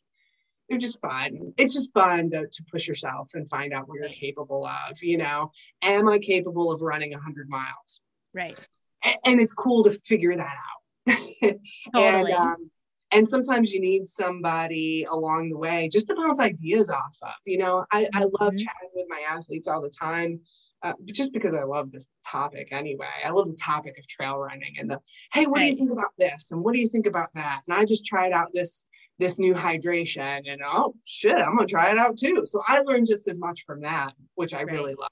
[0.69, 1.53] they're just fun.
[1.57, 5.03] It's just fun to, to push yourself and find out what you're capable of.
[5.03, 5.51] You know,
[5.83, 8.01] am I capable of running 100 miles?
[8.33, 8.57] Right.
[9.05, 11.17] And, and it's cool to figure that out.
[11.95, 12.33] totally.
[12.33, 12.71] and um,
[13.13, 17.59] and sometimes you need somebody along the way just to bounce ideas off of you
[17.59, 17.85] know?
[17.93, 18.57] I, I love mm-hmm.
[18.57, 20.41] chatting with my athletes all the time
[20.83, 23.07] uh, just because i love this topic anyway.
[23.25, 25.01] I love the topic of trail running and the
[25.33, 26.51] hey what do you think about this?
[26.51, 27.63] And what do you think about that?
[27.67, 28.87] And i just tried out this
[29.19, 32.45] this new hydration and oh shit i'm gonna try it out too.
[32.47, 34.73] So i learned just as much from that which i right.
[34.73, 35.11] really love.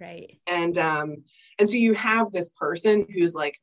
[0.00, 0.38] Right.
[0.46, 1.16] And um
[1.58, 3.60] and so you have this person who's like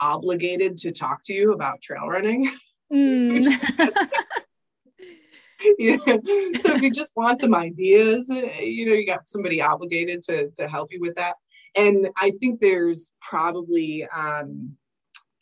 [0.00, 2.48] obligated to talk to you about trail running
[2.94, 3.44] Mm.
[5.78, 5.96] yeah.
[6.58, 10.68] So if you just want some ideas, you know, you got somebody obligated to to
[10.68, 11.34] help you with that.
[11.76, 14.76] And I think there's probably um,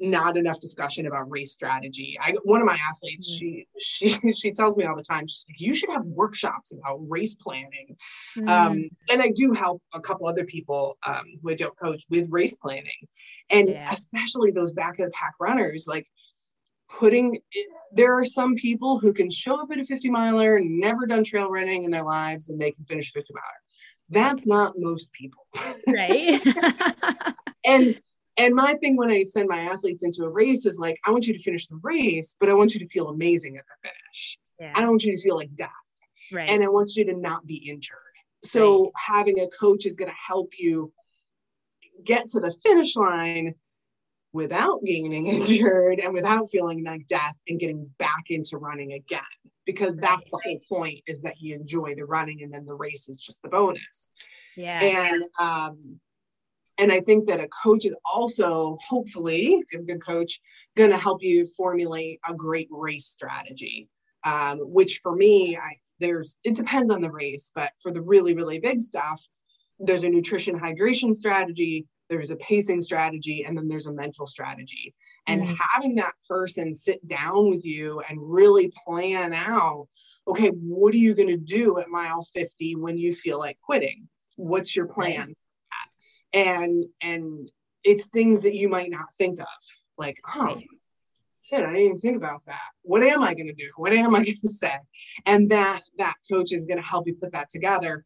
[0.01, 2.19] not enough discussion about race strategy.
[2.21, 3.39] I one of my athletes, mm.
[3.39, 6.99] she she she tells me all the time, she's like, you should have workshops about
[7.09, 7.97] race planning.
[8.37, 8.49] Mm.
[8.49, 12.31] Um, and I do help a couple other people um, who I don't coach with
[12.31, 13.07] race planning,
[13.51, 13.93] and yeah.
[13.93, 16.07] especially those back of the pack runners, like
[16.99, 17.39] putting
[17.93, 21.51] there are some people who can show up at a 50 miler never done trail
[21.51, 23.45] running in their lives and they can finish 50 miler.
[24.09, 25.47] That's not most people.
[25.87, 26.41] Right.
[27.65, 28.01] And
[28.39, 31.27] and my thing when i send my athletes into a race is like i want
[31.27, 34.39] you to finish the race but i want you to feel amazing at the finish.
[34.59, 34.73] Yeah.
[34.75, 35.71] i don't want you to feel like death.
[36.33, 36.51] Right.
[36.51, 37.99] And i want you to not be injured.
[38.45, 38.93] So right.
[38.97, 40.93] having a coach is going to help you
[42.05, 43.55] get to the finish line
[44.33, 49.21] without getting injured and without feeling like death and getting back into running again
[49.65, 53.09] because that's the whole point is that you enjoy the running and then the race
[53.09, 54.11] is just the bonus.
[54.57, 54.81] Yeah.
[54.83, 56.01] And um
[56.79, 60.41] and i think that a coach is also hopefully if you're a good coach
[60.77, 63.89] going to help you formulate a great race strategy.
[64.25, 68.35] Um, which for me i there's it depends on the race but for the really
[68.35, 69.21] really big stuff
[69.81, 74.95] there's a nutrition hydration strategy there's a pacing strategy, and then there's a mental strategy.
[75.27, 75.55] And mm-hmm.
[75.59, 79.89] having that person sit down with you and really plan out
[80.29, 84.09] okay, what are you going to do at mile 50 when you feel like quitting?
[84.37, 85.35] What's your plan?
[86.35, 86.47] Right.
[86.47, 87.51] And and
[87.85, 89.47] it's things that you might not think of,
[89.99, 90.61] like, oh,
[91.43, 92.61] shit, I didn't even think about that.
[92.83, 93.69] What am I going to do?
[93.77, 94.77] What am I going to say?
[95.27, 98.05] And that that coach is going to help you put that together,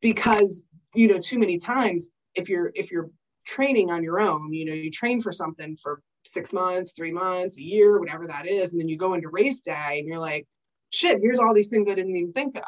[0.00, 0.64] because
[0.94, 3.10] you know, too many times if you're if you're
[3.48, 4.52] training on your own.
[4.52, 8.46] You know, you train for something for six months, three months, a year, whatever that
[8.46, 8.72] is.
[8.72, 10.46] And then you go into race day and you're like,
[10.90, 12.62] shit, here's all these things I didn't even think of.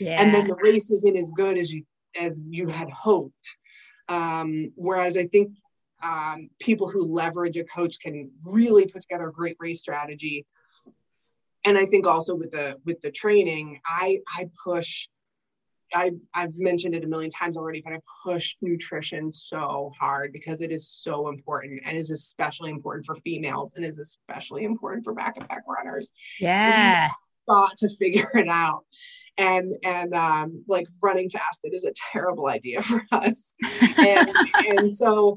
[0.00, 0.20] Yeah.
[0.20, 1.84] And then the race isn't as good as you
[2.20, 3.56] as you had hoped.
[4.08, 5.56] Um, whereas I think
[6.02, 10.46] um, people who leverage a coach can really put together a great race strategy
[11.64, 15.08] and I think also with the with the training, I I push
[15.94, 20.60] I, I've mentioned it a million times already, but I push nutrition so hard because
[20.60, 25.14] it is so important and is especially important for females and is especially important for
[25.14, 26.12] back and back runners.
[26.40, 27.10] Yeah.
[27.46, 28.84] Thought to figure it out.
[29.36, 33.54] And and um, like running fasted is a terrible idea for us.
[33.96, 34.30] And
[34.68, 35.36] and so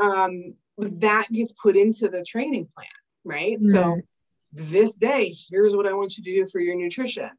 [0.00, 2.88] um, that gets put into the training plan,
[3.24, 3.58] right?
[3.58, 3.70] Mm-hmm.
[3.70, 4.00] So
[4.52, 7.30] this day, here's what I want you to do for your nutrition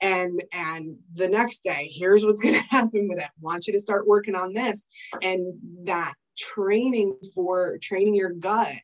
[0.00, 3.24] and and the next day here's what's going to happen with it.
[3.24, 4.86] I want you to start working on this.
[5.22, 8.76] And that training for training your gut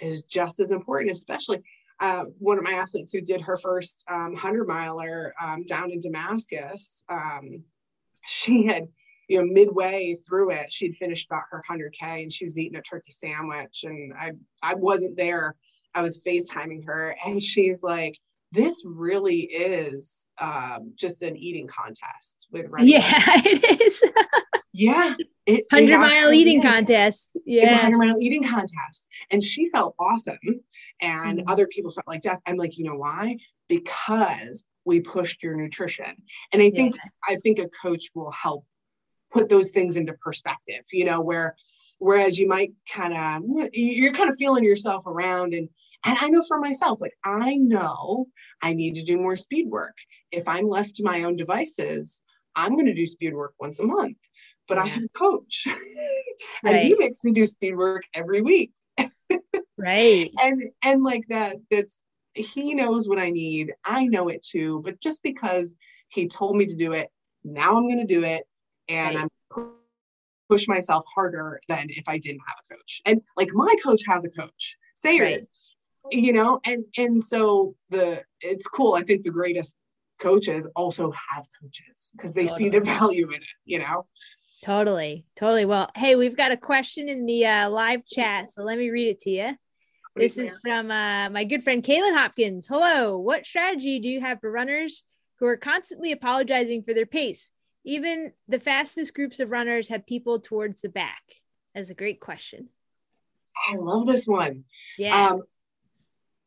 [0.00, 1.60] is just as important especially
[1.98, 6.00] uh, one of my athletes who did her first um, 100 miler um, down in
[6.00, 7.64] damascus um,
[8.26, 8.86] she had
[9.28, 12.82] you know midway through it she'd finished about her 100k and she was eating a
[12.82, 15.56] turkey sandwich and i i wasn't there.
[15.92, 18.16] I was facetiming her and she's like
[18.52, 22.88] this really is um, just an eating contest with running.
[22.88, 23.02] Yeah,
[23.44, 24.02] it is.
[24.72, 25.14] yeah.
[25.46, 26.68] It, 100 it mile eating is.
[26.68, 27.30] contest.
[27.44, 27.62] Yeah.
[27.62, 29.08] It's a 100 mile eating contest.
[29.30, 30.38] And she felt awesome.
[31.00, 31.50] And mm-hmm.
[31.50, 32.40] other people felt like death.
[32.46, 33.36] I'm like, you know why?
[33.68, 36.16] Because we pushed your nutrition.
[36.52, 37.10] And I think, yeah.
[37.34, 38.64] I think a coach will help
[39.32, 41.54] put those things into perspective, you know, where,
[41.98, 45.68] whereas you might kind of, you're kind of feeling yourself around and,
[46.04, 48.26] and I know for myself, like I know
[48.62, 49.96] I need to do more speed work.
[50.32, 52.22] If I'm left to my own devices,
[52.56, 54.16] I'm going to do speed work once a month.
[54.68, 54.84] But yeah.
[54.84, 55.66] I have a coach,
[56.64, 56.86] and right.
[56.86, 58.72] he makes me do speed work every week.
[59.76, 60.30] right.
[60.40, 61.98] And and like that, that's
[62.34, 63.72] he knows what I need.
[63.84, 64.80] I know it too.
[64.84, 65.74] But just because
[66.08, 67.08] he told me to do it,
[67.42, 68.44] now I'm going to do it,
[68.88, 69.28] and right.
[69.56, 69.74] I'm
[70.48, 73.02] push myself harder than if I didn't have a coach.
[73.06, 74.76] And like my coach has a coach.
[74.94, 75.46] Say right
[76.10, 79.76] you know and and so the it's cool i think the greatest
[80.18, 82.64] coaches also have coaches because they totally.
[82.64, 84.06] see the value in it you know
[84.62, 88.78] totally totally well hey we've got a question in the uh, live chat so let
[88.78, 89.56] me read it to you
[90.16, 92.66] this is from uh, my good friend Kaylin Hopkins.
[92.66, 93.18] Hello.
[93.18, 95.04] What strategy do you have for runners
[95.38, 97.50] who are constantly apologizing for their pace?
[97.84, 101.22] Even the fastest groups of runners have people towards the back.
[101.74, 102.68] That's a great question.
[103.68, 104.64] I love this one.
[104.98, 105.30] Yeah.
[105.30, 105.42] Um,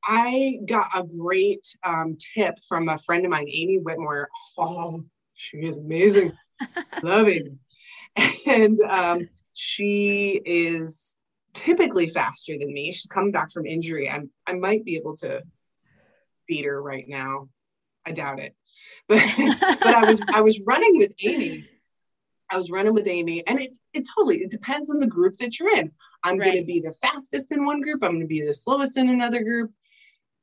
[0.06, 4.30] I got a great um, tip from a friend of mine, Amy Whitmore.
[4.58, 6.34] Oh, she is amazing.
[7.04, 7.52] Love it.
[8.46, 11.18] And um, she is
[11.54, 12.92] typically faster than me.
[12.92, 14.10] She's coming back from injury.
[14.10, 15.42] I'm, I might be able to
[16.48, 17.50] beat her right now.
[18.06, 18.56] I doubt it.
[19.08, 21.68] But but I was I was running with Amy.
[22.50, 25.60] I was running with Amy, and it it totally it depends on the group that
[25.60, 25.92] you're in.
[26.24, 26.46] I'm right.
[26.46, 28.02] going to be the fastest in one group.
[28.02, 29.72] I'm going to be the slowest in another group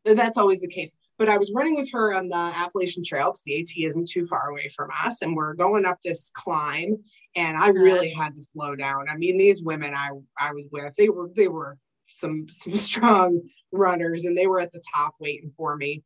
[0.05, 0.95] that's always the case.
[1.19, 4.27] But I was running with her on the Appalachian Trail because the AT isn't too
[4.27, 6.97] far away from us, and we're going up this climb.
[7.37, 9.09] And I really had to slow down.
[9.11, 11.77] I mean, these women I I was with, they were they were
[12.09, 13.43] some some strong
[13.73, 16.03] runners, and they were at the top waiting for me.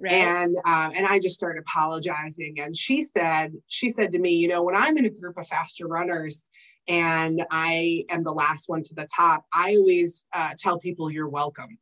[0.00, 0.12] Right.
[0.12, 2.56] And um, and I just started apologizing.
[2.60, 5.46] And she said she said to me, you know, when I'm in a group of
[5.46, 6.44] faster runners,
[6.88, 11.28] and I am the last one to the top, I always uh, tell people you're
[11.28, 11.78] welcome.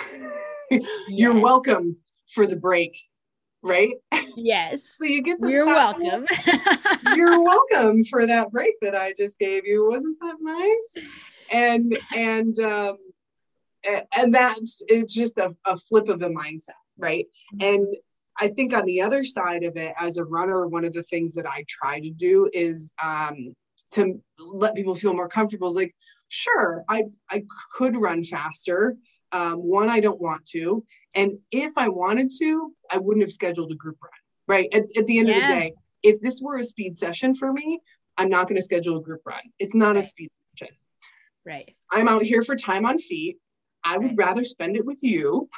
[1.08, 1.96] you're welcome
[2.28, 2.98] for the break,
[3.62, 3.94] right?
[4.36, 4.94] Yes.
[4.98, 6.26] so you get to You're welcome.
[7.16, 9.88] you're welcome for that break that I just gave you.
[9.88, 11.04] Wasn't that nice?
[11.50, 12.96] And and um
[14.16, 17.26] and that's just a, a flip of the mindset, right?
[17.60, 17.86] And
[18.38, 21.34] I think on the other side of it, as a runner, one of the things
[21.34, 23.54] that I try to do is um,
[23.92, 25.68] to let people feel more comfortable.
[25.68, 25.94] Is like,
[26.28, 28.96] sure, I I could run faster,
[29.32, 30.84] um, one, I don't want to.
[31.14, 34.12] And if I wanted to, I wouldn't have scheduled a group run,
[34.46, 34.68] right?
[34.72, 35.34] At, at the end yeah.
[35.36, 35.72] of the day,
[36.02, 37.80] if this were a speed session for me,
[38.16, 39.40] I'm not going to schedule a group run.
[39.58, 40.74] It's not a speed session.
[41.44, 41.74] Right.
[41.90, 43.38] I'm out here for time on feet.
[43.82, 44.28] I would right.
[44.28, 45.48] rather spend it with you.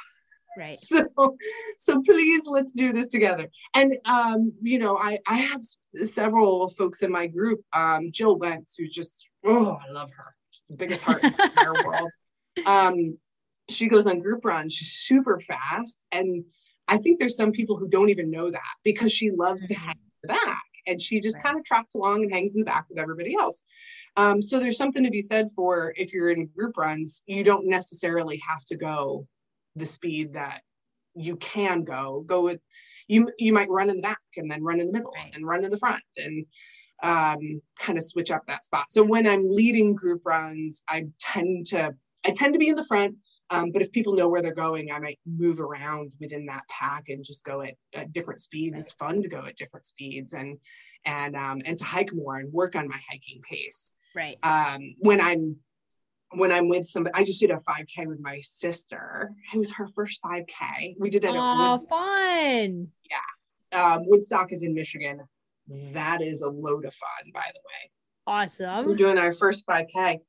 [0.57, 0.77] Right.
[1.17, 1.37] So,
[1.77, 3.47] so please let's do this together.
[3.75, 5.61] And um, you know, I I have
[6.05, 7.61] several folks in my group.
[7.73, 10.35] Um, Jill Wentz, who just oh, I love her.
[10.49, 12.11] She's the biggest heart in the entire world.
[12.65, 13.17] Um,
[13.69, 14.73] she goes on group runs.
[14.73, 16.05] She's super fast.
[16.11, 16.43] And
[16.87, 19.73] I think there's some people who don't even know that because she loves mm-hmm.
[19.73, 21.45] to hang in the back and she just right.
[21.45, 23.63] kind of trots along and hangs in the back with everybody else.
[24.15, 27.67] Um, so there's something to be said for if you're in group runs, you don't
[27.67, 29.27] necessarily have to go
[29.75, 30.61] the speed that
[31.13, 32.23] you can go.
[32.25, 32.61] Go with
[33.07, 33.29] you.
[33.37, 35.31] You might run in the back and then run in the middle right.
[35.35, 36.45] and run in the front and
[37.03, 38.85] um, kind of switch up that spot.
[38.89, 41.93] So when I'm leading group runs, I tend to
[42.25, 43.15] I tend to be in the front
[43.49, 47.05] Um, but if people know where they're going, I might move around within that pack
[47.07, 48.79] and just go at, at different speeds.
[48.79, 50.57] It's fun to go at different speeds and
[51.05, 53.93] and um, and to hike more and work on my hiking pace.
[54.15, 54.37] Right.
[54.43, 55.57] Um, when I'm
[56.31, 59.31] when I'm with somebody, I just did a 5K with my sister.
[59.53, 60.95] It was her first 5K.
[60.99, 61.31] We did it.
[61.33, 61.89] Oh, Woodstock.
[61.89, 62.89] fun!
[63.09, 65.21] Yeah, um, Woodstock is in Michigan.
[65.93, 67.91] That is a load of fun, by the way.
[68.25, 68.85] Awesome.
[68.85, 70.19] We're doing our first 5K,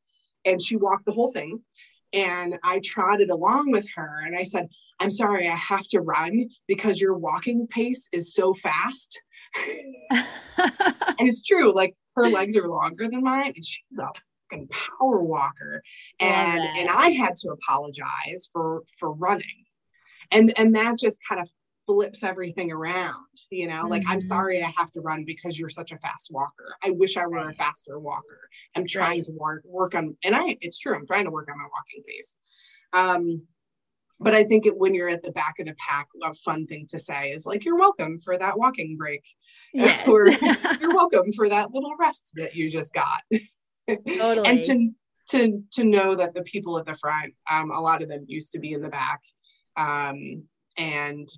[0.44, 1.60] and she walked the whole thing.
[2.12, 4.68] And I trotted along with her and I said,
[5.00, 9.20] I'm sorry, I have to run because your walking pace is so fast.
[10.10, 10.26] and
[11.20, 14.08] it's true, like her legs are longer than mine, and she's a
[14.50, 15.82] fucking power walker.
[16.20, 19.64] And and I had to apologize for for running.
[20.30, 21.48] And and that just kind of
[21.88, 23.88] flips everything around, you know, mm-hmm.
[23.88, 24.26] like I'm mm-hmm.
[24.28, 26.76] sorry I have to run because you're such a fast walker.
[26.84, 28.48] I wish I were a faster walker.
[28.76, 29.24] I'm trying right.
[29.24, 32.04] to work work on and I it's true, I'm trying to work on my walking
[32.06, 32.36] pace.
[32.92, 33.42] Um
[34.20, 36.88] but I think it, when you're at the back of the pack, a fun thing
[36.90, 39.22] to say is like, "You're welcome for that walking break,"
[39.72, 40.04] yes.
[40.08, 40.28] or
[40.80, 43.22] "You're welcome for that little rest that you just got."
[43.88, 44.48] Totally.
[44.48, 44.90] and to
[45.28, 48.50] to to know that the people at the front, um, a lot of them used
[48.52, 49.20] to be in the back,
[49.76, 50.42] um,
[50.76, 51.28] and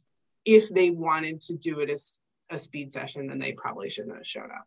[0.45, 2.18] if they wanted to do it as
[2.51, 4.66] a speed session, then they probably shouldn't have showed up.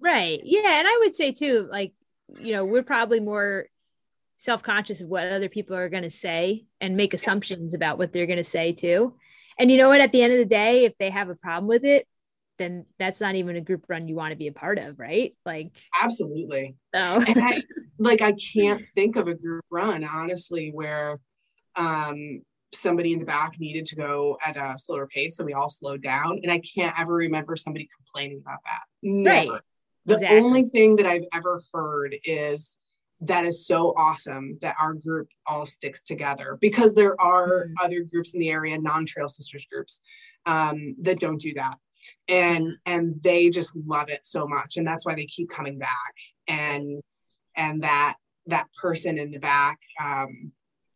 [0.00, 0.40] Right.
[0.44, 0.78] Yeah.
[0.78, 1.92] And I would say too, like,
[2.38, 3.66] you know, we're probably more
[4.38, 8.26] self-conscious of what other people are going to say and make assumptions about what they're
[8.26, 9.14] going to say too.
[9.58, 10.00] And you know what?
[10.00, 12.06] At the end of the day, if they have a problem with it,
[12.60, 15.34] then that's not even a group run you want to be a part of, right?
[15.44, 16.76] Like absolutely.
[16.94, 17.62] So and I
[17.98, 21.18] like I can't think of a group run honestly where
[21.74, 22.42] um
[22.72, 26.02] somebody in the back needed to go at a slower pace, so we all slowed
[26.02, 26.40] down.
[26.42, 28.82] And I can't ever remember somebody complaining about that.
[29.02, 29.52] Never.
[29.52, 29.60] Right.
[30.06, 30.38] The exactly.
[30.38, 32.78] only thing that I've ever heard is
[33.22, 37.84] that is so awesome that our group all sticks together because there are mm-hmm.
[37.84, 40.00] other groups in the area, non-trail sisters groups,
[40.46, 41.76] um, that don't do that.
[42.28, 44.78] And and they just love it so much.
[44.78, 46.14] And that's why they keep coming back.
[46.48, 47.02] And
[47.56, 48.16] and that
[48.46, 50.52] that person in the back, um,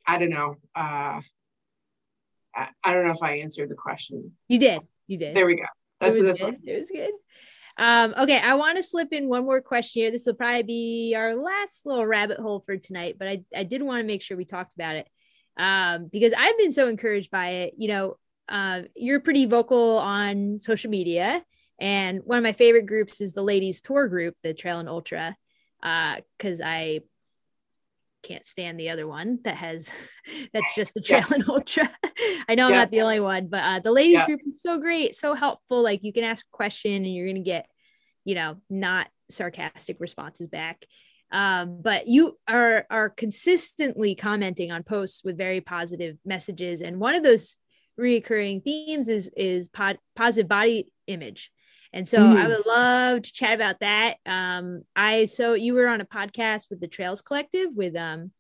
[0.07, 1.20] I don't know, uh,
[2.55, 4.32] I, I don't know if I answered the question.
[4.48, 4.80] You did.
[5.07, 5.36] You did.
[5.36, 5.64] There we go.
[6.00, 6.44] That's it was good.
[6.44, 6.59] One.
[6.64, 7.11] It was good.
[7.76, 10.11] Um, okay, I want to slip in one more question here.
[10.11, 13.82] This will probably be our last little rabbit hole for tonight, but I, I did
[13.82, 15.09] want to make sure we talked about it
[15.57, 17.74] um, because I've been so encouraged by it.
[17.76, 18.16] You know,
[18.48, 21.44] uh, you're pretty vocal on social media,
[21.80, 25.36] and one of my favorite groups is the ladies tour group, the Trail and Ultra,
[25.80, 27.00] because uh, I
[28.25, 29.91] can't stand the other one that has
[30.53, 31.35] that's just the trail yeah.
[31.35, 31.91] and ultra
[32.49, 34.27] i know i'm not the only one but uh, the ladies yeah.
[34.27, 37.37] group is so great so helpful like you can ask a question and you're going
[37.37, 37.66] to get
[38.25, 40.85] you know not sarcastic responses back
[41.33, 47.14] um, but you are are consistently commenting on posts with very positive messages and one
[47.14, 47.57] of those
[47.97, 51.51] recurring themes is is pod, positive body image
[51.95, 52.36] and so mm.
[52.36, 54.16] I would love to chat about that.
[54.26, 58.32] Um, I so you were on a podcast with the Trails Collective with um,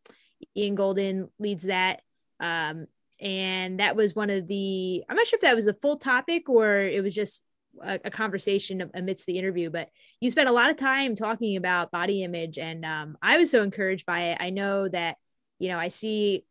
[0.56, 2.00] Ian Golden leads that.
[2.40, 2.88] Um,
[3.20, 6.48] and that was one of the I'm not sure if that was a full topic
[6.48, 7.44] or it was just
[7.80, 9.88] a, a conversation amidst the interview, but
[10.18, 13.62] you spent a lot of time talking about body image, and um, I was so
[13.62, 14.38] encouraged by it.
[14.40, 15.16] I know that
[15.60, 16.44] you know I see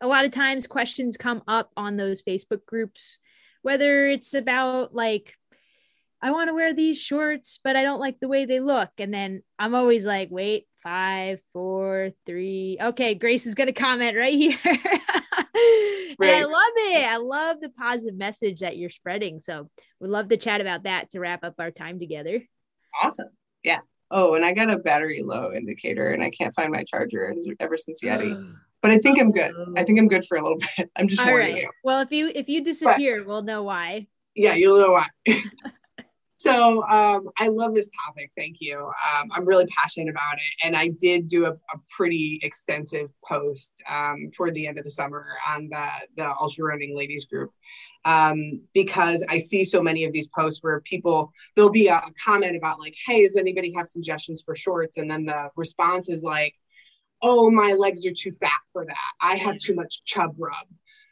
[0.00, 3.18] a lot of times questions come up on those Facebook groups,
[3.60, 5.34] whether it's about like
[6.26, 8.90] I want to wear these shorts, but I don't like the way they look.
[8.98, 12.78] And then I'm always like, wait, five, four, three.
[12.82, 14.58] Okay, Grace is going to comment right here.
[14.64, 16.34] right.
[16.34, 17.04] I love it.
[17.04, 19.38] I love the positive message that you're spreading.
[19.38, 19.70] So
[20.00, 22.42] we'd love to chat about that to wrap up our time together.
[23.00, 23.28] Awesome.
[23.62, 23.82] Yeah.
[24.10, 27.76] Oh, and I got a battery low indicator and I can't find my charger ever
[27.76, 28.52] since Yeti.
[28.82, 29.54] but I think I'm good.
[29.76, 30.90] I think I'm good for a little bit.
[30.96, 31.54] I'm just All right.
[31.54, 31.70] You.
[31.84, 34.08] Well, if you if you disappear, but, we'll know why.
[34.34, 35.06] Yeah, you'll know why.
[36.46, 38.30] So um, I love this topic.
[38.36, 38.78] Thank you.
[38.78, 40.66] Um, I'm really passionate about it.
[40.66, 44.92] And I did do a, a pretty extensive post um, toward the end of the
[44.92, 47.50] summer on the, the ultra running ladies group
[48.04, 52.56] um, because I see so many of these posts where people, there'll be a comment
[52.56, 54.98] about like, hey, does anybody have suggestions for shorts?
[54.98, 56.54] And then the response is like,
[57.22, 58.96] oh, my legs are too fat for that.
[59.20, 60.68] I have too much chub rub.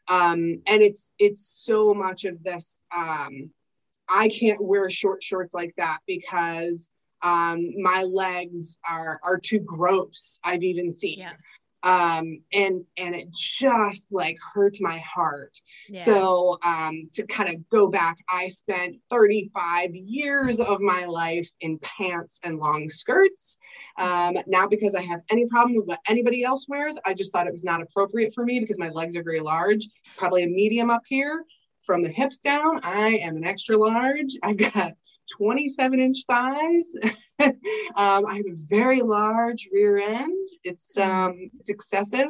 [0.06, 3.50] Um, and it's it's so much of this um,
[4.08, 6.90] I can't wear short shorts like that because
[7.22, 10.38] um, my legs are are too gross.
[10.44, 11.20] I've even seen.
[11.20, 11.32] Yeah.
[11.84, 15.56] um, and and it just like hurts my heart.
[15.88, 16.02] Yeah.
[16.02, 21.78] So um, to kind of go back, I spent 35 years of my life in
[21.78, 23.58] pants and long skirts.
[23.98, 27.46] Um, now, because I have any problem with what anybody else wears, I just thought
[27.46, 29.86] it was not appropriate for me because my legs are very large,
[30.16, 31.44] probably a medium up here.
[31.84, 34.36] From the hips down, I am an extra large.
[34.42, 34.94] I've got
[35.30, 36.94] 27 inch thighs.
[37.40, 37.56] um,
[37.96, 40.48] I have a very large rear end.
[40.62, 41.06] It's mm.
[41.06, 42.28] um, it's excessive.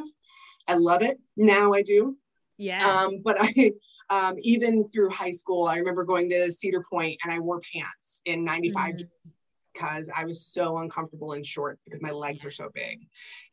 [0.67, 1.19] I love it.
[1.37, 2.17] Now I do.
[2.57, 2.85] Yeah.
[2.85, 3.71] Um, but I
[4.09, 8.21] um, even through high school, I remember going to Cedar Point and I wore pants
[8.25, 9.07] in 95 mm.
[9.73, 13.07] because I was so uncomfortable in shorts because my legs are so big.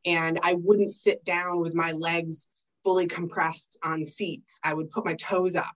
[0.05, 2.49] And I wouldn't sit down with my legs
[2.85, 4.59] fully compressed on seats.
[4.65, 5.75] I would put my toes up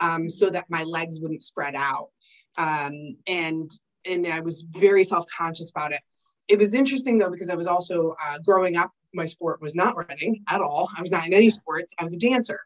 [0.00, 2.08] um, so that my legs wouldn't spread out
[2.58, 3.70] um, and
[4.04, 6.00] and I was very self conscious about it.
[6.48, 8.90] It was interesting though because I was also uh, growing up.
[9.14, 10.90] My sport was not running at all.
[10.96, 11.94] I was not in any sports.
[11.98, 12.60] I was a dancer,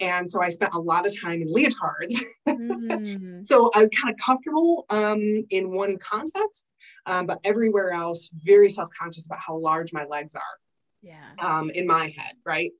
[0.00, 2.16] and so I spent a lot of time in leotards.
[2.48, 3.46] mm.
[3.46, 5.20] so I was kind of comfortable um,
[5.50, 6.70] in one context,
[7.06, 10.42] um, but everywhere else, very self conscious about how large my legs are.
[11.02, 11.32] Yeah.
[11.40, 12.70] Um, in my head, right?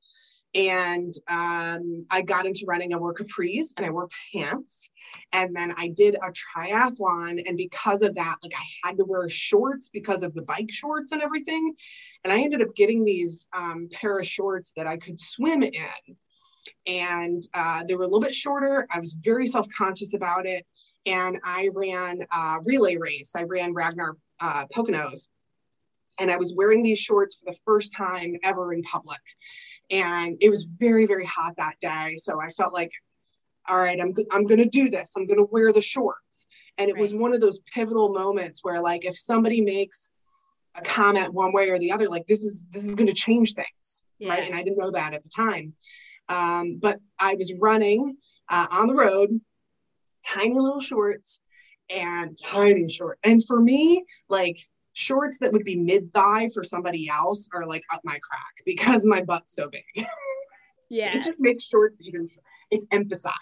[0.54, 2.92] And um, I got into running.
[2.92, 4.90] I wore capris and I wore pants,
[5.32, 7.42] and then I did a triathlon.
[7.46, 11.12] And because of that, like I had to wear shorts because of the bike shorts
[11.12, 11.74] and everything.
[12.24, 16.16] And I ended up getting these um, pair of shorts that I could swim in,
[16.86, 18.86] and uh, they were a little bit shorter.
[18.90, 20.66] I was very self conscious about it,
[21.06, 23.32] and I ran a relay race.
[23.34, 25.28] I ran Ragnar uh, Poconos,
[26.18, 29.20] and I was wearing these shorts for the first time ever in public.
[29.90, 32.16] And it was very very hot that day.
[32.18, 32.92] So i felt like
[33.68, 35.12] all right i'm, I'm going to do this.
[35.16, 36.46] I'm going to wear the shorts.
[36.78, 37.00] And it right.
[37.00, 40.08] was one of those pivotal moments where like if somebody makes
[40.74, 43.54] a comment one way or the other like this is this is going to change
[43.54, 44.30] things yeah.
[44.30, 45.74] right and i didn't know that at the time.
[46.28, 48.16] Um, but i was running
[48.48, 49.40] uh, on the road
[50.24, 51.40] tiny little shorts
[51.90, 54.58] and tiny short and for me like
[54.92, 59.04] shorts that would be mid thigh for somebody else are like up my crack because
[59.04, 59.84] my butt's so big.
[60.88, 61.16] Yeah.
[61.16, 62.28] it just makes shorts even,
[62.70, 63.36] it's emphasized.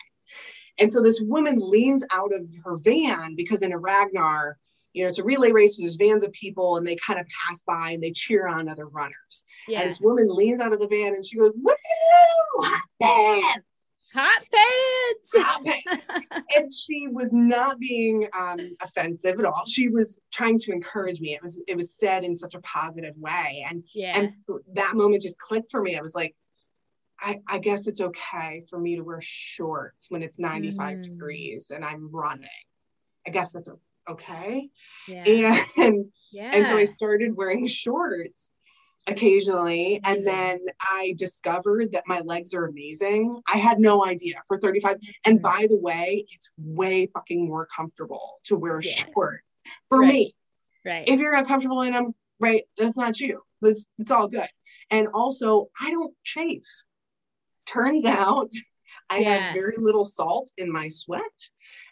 [0.79, 4.57] And so this woman leans out of her van because in a Ragnar,
[4.93, 7.27] you know, it's a relay race and there's vans of people and they kind of
[7.47, 9.45] pass by and they cheer on other runners.
[9.67, 9.81] Yeah.
[9.81, 11.75] And this woman leans out of the van and she goes, Woo!
[12.59, 12.89] Hot
[14.13, 15.33] hot pants.
[15.37, 16.05] Hot pants.
[16.57, 19.65] and she was not being um, offensive at all.
[19.67, 21.35] She was trying to encourage me.
[21.35, 24.19] It was it was said in such a positive way, and yeah.
[24.19, 24.33] and
[24.75, 25.97] that moment just clicked for me.
[25.97, 26.35] I was like,
[27.21, 31.03] I, I guess it's okay for me to wear shorts when it's 95 mm.
[31.03, 32.49] degrees and I'm running.
[33.27, 33.69] I guess that's
[34.09, 34.69] okay.
[35.07, 35.63] Yeah.
[35.77, 36.53] And yeah.
[36.55, 38.53] and so I started wearing shorts
[39.07, 40.01] occasionally.
[40.05, 43.41] And then I discovered that my legs are amazing.
[43.53, 44.99] I had no idea for 35.
[45.25, 45.43] And mm-hmm.
[45.43, 48.93] by the way, it's way fucking more comfortable to wear a yeah.
[48.93, 49.41] short
[49.89, 50.13] for right.
[50.13, 50.35] me.
[50.85, 51.09] Right.
[51.09, 53.43] If you're uncomfortable in them, right, that's not you.
[53.63, 54.49] It's, it's all good.
[54.91, 56.65] And also, I don't chafe.
[57.67, 58.51] Turns out
[59.11, 59.39] I yeah.
[59.39, 61.23] had very little salt in my sweat.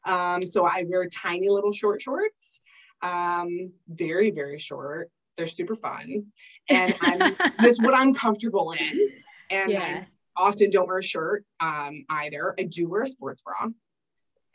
[0.04, 2.60] Um, so I wear tiny little short shorts,
[3.02, 5.10] um, very, very short.
[5.38, 6.24] They're super fun.
[6.68, 9.10] And I'm, that's what I'm comfortable in.
[9.50, 10.04] And yeah.
[10.04, 12.54] I often don't wear a shirt um, either.
[12.58, 13.68] I do wear a sports bra.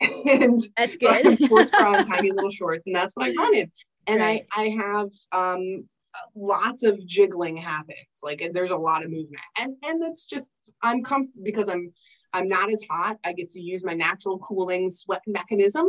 [0.00, 1.38] and that's good.
[1.38, 2.84] So sports bra and tiny little shorts.
[2.86, 3.72] And that's what I run in.
[4.06, 4.46] And right.
[4.52, 5.88] I, I have um,
[6.36, 7.96] lots of jiggling happens.
[8.22, 9.42] Like there's a lot of movement.
[9.58, 11.92] And and that's just I'm comfortable because I'm
[12.32, 13.16] I'm not as hot.
[13.24, 15.86] I get to use my natural cooling sweat mechanism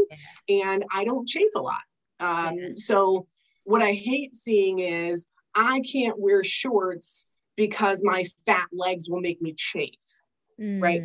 [0.47, 1.81] and I don't chafe a lot.
[2.19, 2.77] Um.
[2.77, 3.27] So
[3.65, 9.41] what I hate seeing is I can't wear shorts because my fat legs will make
[9.41, 10.21] me chafe,
[10.59, 10.81] mm.
[10.81, 11.03] right?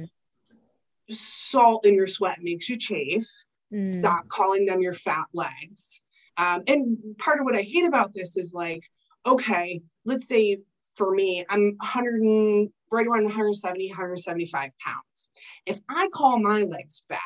[1.11, 3.29] Salt in your sweat makes you chafe.
[3.73, 3.99] Mm.
[3.99, 6.01] Stop calling them your fat legs.
[6.37, 8.85] Um, and part of what I hate about this is like,
[9.27, 10.59] okay, let's say
[10.95, 15.31] for me, I'm 100 and, right around 170, 175 pounds.
[15.67, 17.21] If I call my legs fat,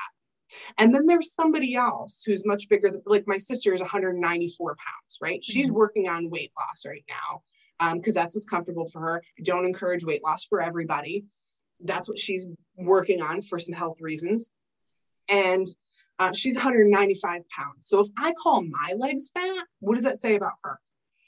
[0.78, 5.40] and then there's somebody else who's much bigger, like my sister is 194 pounds, right?
[5.40, 5.52] Mm-hmm.
[5.52, 7.42] She's working on weight loss right now
[7.94, 9.22] because um, that's what's comfortable for her.
[9.42, 11.24] Don't encourage weight loss for everybody.
[11.80, 12.46] That's what she's
[12.76, 14.52] working on for some health reasons.
[15.28, 15.66] And
[16.18, 17.88] uh, she's 195 pounds.
[17.88, 20.78] So if I call my legs fat, what does that say about her?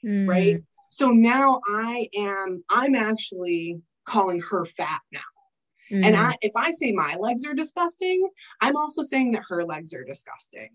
[0.05, 0.29] Mm.
[0.29, 0.63] Right.
[0.91, 5.21] So now I am, I'm actually calling her fat now.
[5.93, 6.05] Mm.
[6.05, 8.29] And I, if I say my legs are disgusting,
[8.61, 10.71] I'm also saying that her legs are disgusting.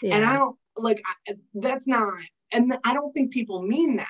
[0.00, 0.16] Yeah.
[0.16, 2.14] And I don't like I, that's not,
[2.52, 4.08] and I don't think people mean that.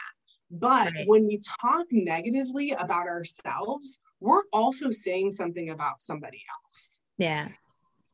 [0.50, 1.06] But right.
[1.06, 7.00] when we talk negatively about ourselves, we're also saying something about somebody else.
[7.16, 7.48] Yeah.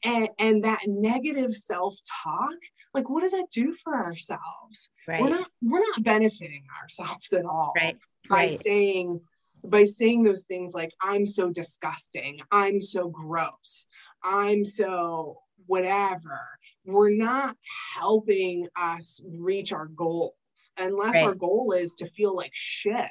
[0.05, 2.55] And, and that negative self-talk,
[2.95, 4.89] like what does that do for ourselves?
[5.09, 5.21] Right.
[5.21, 7.97] We're not we're not benefiting ourselves at all right.
[8.29, 8.61] by right.
[8.61, 9.21] saying
[9.65, 13.87] by saying those things like I'm so disgusting, I'm so gross,
[14.23, 16.41] I'm so whatever.
[16.85, 17.57] We're not
[17.95, 20.35] helping us reach our goals
[20.77, 21.25] unless right.
[21.25, 23.05] our goal is to feel like shit.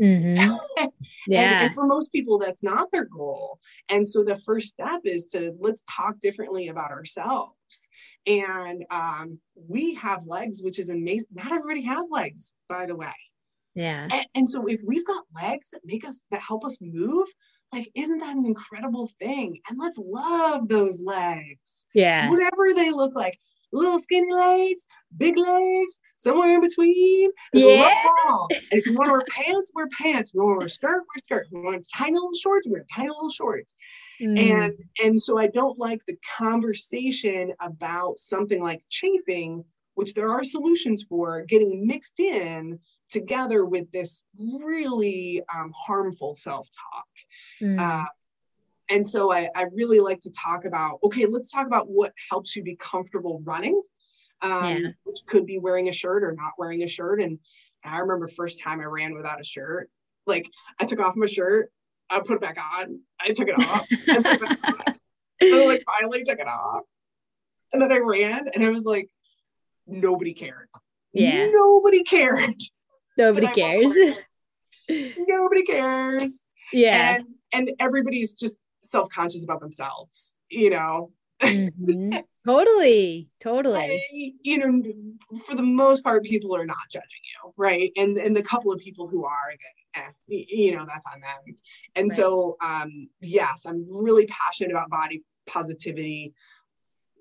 [0.00, 0.36] Mm-hmm.
[0.36, 0.56] Yeah.
[1.26, 3.58] and, and, for most people, that's not their goal.
[3.88, 7.54] And so the first step is to let's talk differently about ourselves.
[8.26, 9.38] And um,
[9.68, 11.28] we have legs, which is amazing.
[11.32, 13.12] Not everybody has legs, by the way.
[13.74, 14.08] Yeah.
[14.10, 17.28] And, and so if we've got legs that make us, that help us move,
[17.72, 19.60] like, isn't that an incredible thing?
[19.68, 21.86] And let's love those legs.
[21.94, 22.28] Yeah.
[22.30, 23.38] Whatever they look like
[23.72, 27.30] little skinny legs, big legs, somewhere in between.
[27.52, 27.90] yeah.
[28.50, 30.32] And if you want to wear pants, wear pants.
[30.32, 31.46] You want to wear a skirt, wear a skirt.
[31.50, 33.74] You want tiny little shorts, wear tiny little shorts.
[34.20, 34.38] Mm.
[34.38, 39.64] And and so I don't like the conversation about something like chafing,
[39.94, 42.78] which there are solutions for, getting mixed in
[43.10, 47.06] together with this really um, harmful self-talk.
[47.62, 47.80] Mm.
[47.80, 48.06] Uh,
[48.90, 52.56] and so I, I, really like to talk about okay let's talk about what helps
[52.56, 53.80] you be comfortable running
[54.40, 54.88] um, yeah.
[55.04, 57.38] which could be wearing a shirt or not wearing a shirt and
[57.84, 59.90] i remember first time i ran without a shirt
[60.26, 60.46] like
[60.80, 61.70] i took off my shirt
[62.10, 64.26] i put it back on i took it off it
[64.64, 64.94] on
[65.40, 66.82] and like finally took it off
[67.72, 69.08] and then i ran and i was like
[69.86, 70.68] nobody cared
[71.12, 72.54] yeah nobody cared
[73.18, 73.94] nobody cares.
[74.88, 76.46] nobody cares.
[76.72, 77.16] Yeah.
[77.16, 81.12] And and everybody's just self-conscious about themselves you know?
[81.40, 82.16] Mm-hmm.
[82.44, 83.28] totally.
[83.40, 83.78] Totally.
[83.78, 84.82] I, you know
[85.46, 87.92] for the most part people are not judging you right?
[87.96, 89.54] And and the couple of people who are
[89.94, 91.56] then eh, you know that's on them.
[91.94, 92.16] And right.
[92.16, 96.34] so um yes i'm really passionate about body positivity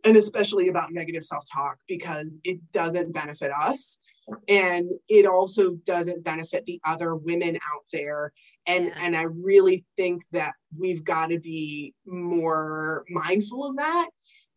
[0.04, 4.00] and especially about negative self-talk because it doesn't benefit us
[4.48, 8.34] and it also doesn't benefit the other women out there.
[8.66, 8.94] And yeah.
[9.02, 14.10] and i really think that we've got to be more mindful of that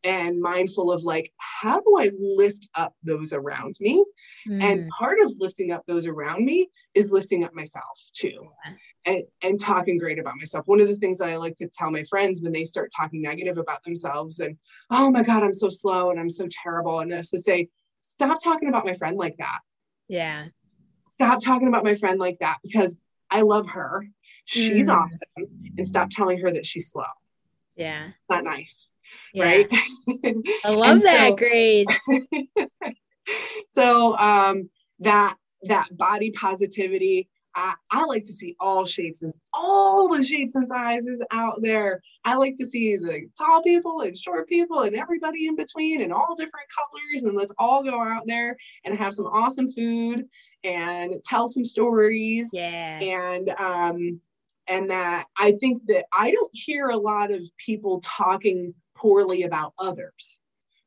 [0.03, 4.05] and mindful of like how do i lift up those around me?
[4.49, 4.63] Mm.
[4.63, 8.49] and part of lifting up those around me is lifting up myself too.
[9.05, 10.67] And and talking great about myself.
[10.67, 13.23] One of the things that i like to tell my friends when they start talking
[13.23, 14.57] negative about themselves and
[14.91, 17.69] oh my god i'm so slow and i'm so terrible and this to say
[18.01, 19.61] stop talking about my friend like that
[20.09, 20.47] yeah
[21.09, 22.97] stop talking about my friend like that because
[23.31, 24.07] I love her.
[24.45, 24.95] She's mm.
[24.97, 25.51] awesome.
[25.77, 27.05] And stop telling her that she's slow.
[27.77, 28.09] Yeah.
[28.19, 28.89] It's not nice.
[29.33, 29.45] Yeah.
[29.45, 29.69] Right.
[30.65, 32.91] I love that, so,
[33.71, 34.71] so um
[35.01, 40.55] that that body positivity, I, I like to see all shapes and all the shapes
[40.55, 42.01] and sizes out there.
[42.25, 46.13] I like to see the tall people and short people and everybody in between and
[46.13, 47.25] all different colors.
[47.25, 50.27] And let's all go out there and have some awesome food
[50.65, 52.51] and tell some stories.
[52.53, 53.01] Yeah.
[53.01, 54.21] And um
[54.69, 59.73] and that I think that I don't hear a lot of people talking poorly about
[59.79, 60.39] others.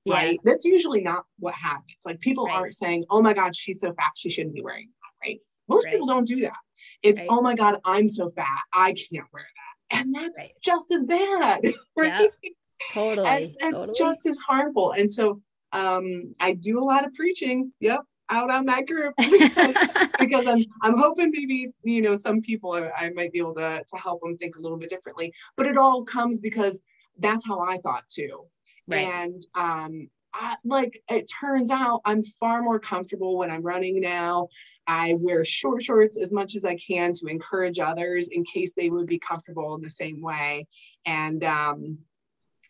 [0.06, 0.16] Yeah.
[0.16, 0.40] Right.
[0.44, 1.98] That's usually not what happens.
[2.06, 2.56] Like people right.
[2.56, 5.28] aren't saying, oh my God, she's so fat, she shouldn't be wearing that.
[5.28, 5.40] Right.
[5.74, 5.94] Most right.
[5.94, 6.54] people don't do that.
[7.02, 7.30] It's, right.
[7.30, 9.98] oh my God, I'm so fat, I can't wear that.
[10.00, 11.64] And that's just as bad.
[11.96, 12.32] Right.
[12.44, 12.50] Yeah.
[12.92, 13.30] Totally.
[13.30, 13.98] it's totally.
[13.98, 14.92] just as harmful.
[14.92, 17.72] And so um, I do a lot of preaching.
[17.80, 19.76] Yep out on that group because,
[20.20, 23.84] because, I'm I'm hoping maybe you know some people I, I might be able to
[23.86, 25.34] to help them think a little bit differently.
[25.56, 26.80] But it all comes because
[27.20, 28.46] that's how I thought too.
[28.88, 29.00] Right.
[29.00, 34.48] And um I, like it turns out I'm far more comfortable when I'm running now.
[34.88, 38.90] I wear short shorts as much as I can to encourage others in case they
[38.90, 40.68] would be comfortable in the same way.
[41.06, 42.00] And um,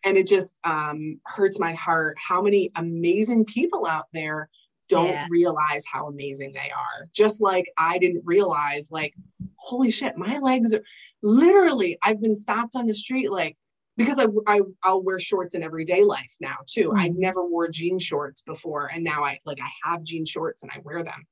[0.04, 4.48] and it just um, hurts my heart how many amazing people out there
[4.88, 5.26] don't yeah.
[5.30, 7.08] realize how amazing they are.
[7.14, 9.14] Just like I didn't realize, like,
[9.56, 10.84] holy shit, my legs are
[11.22, 13.56] literally, I've been stopped on the street, like,
[13.96, 16.88] because I, I I'll wear shorts in everyday life now too.
[16.88, 16.98] Mm-hmm.
[16.98, 20.72] I never wore jean shorts before, and now I like I have jean shorts and
[20.74, 21.26] I wear them.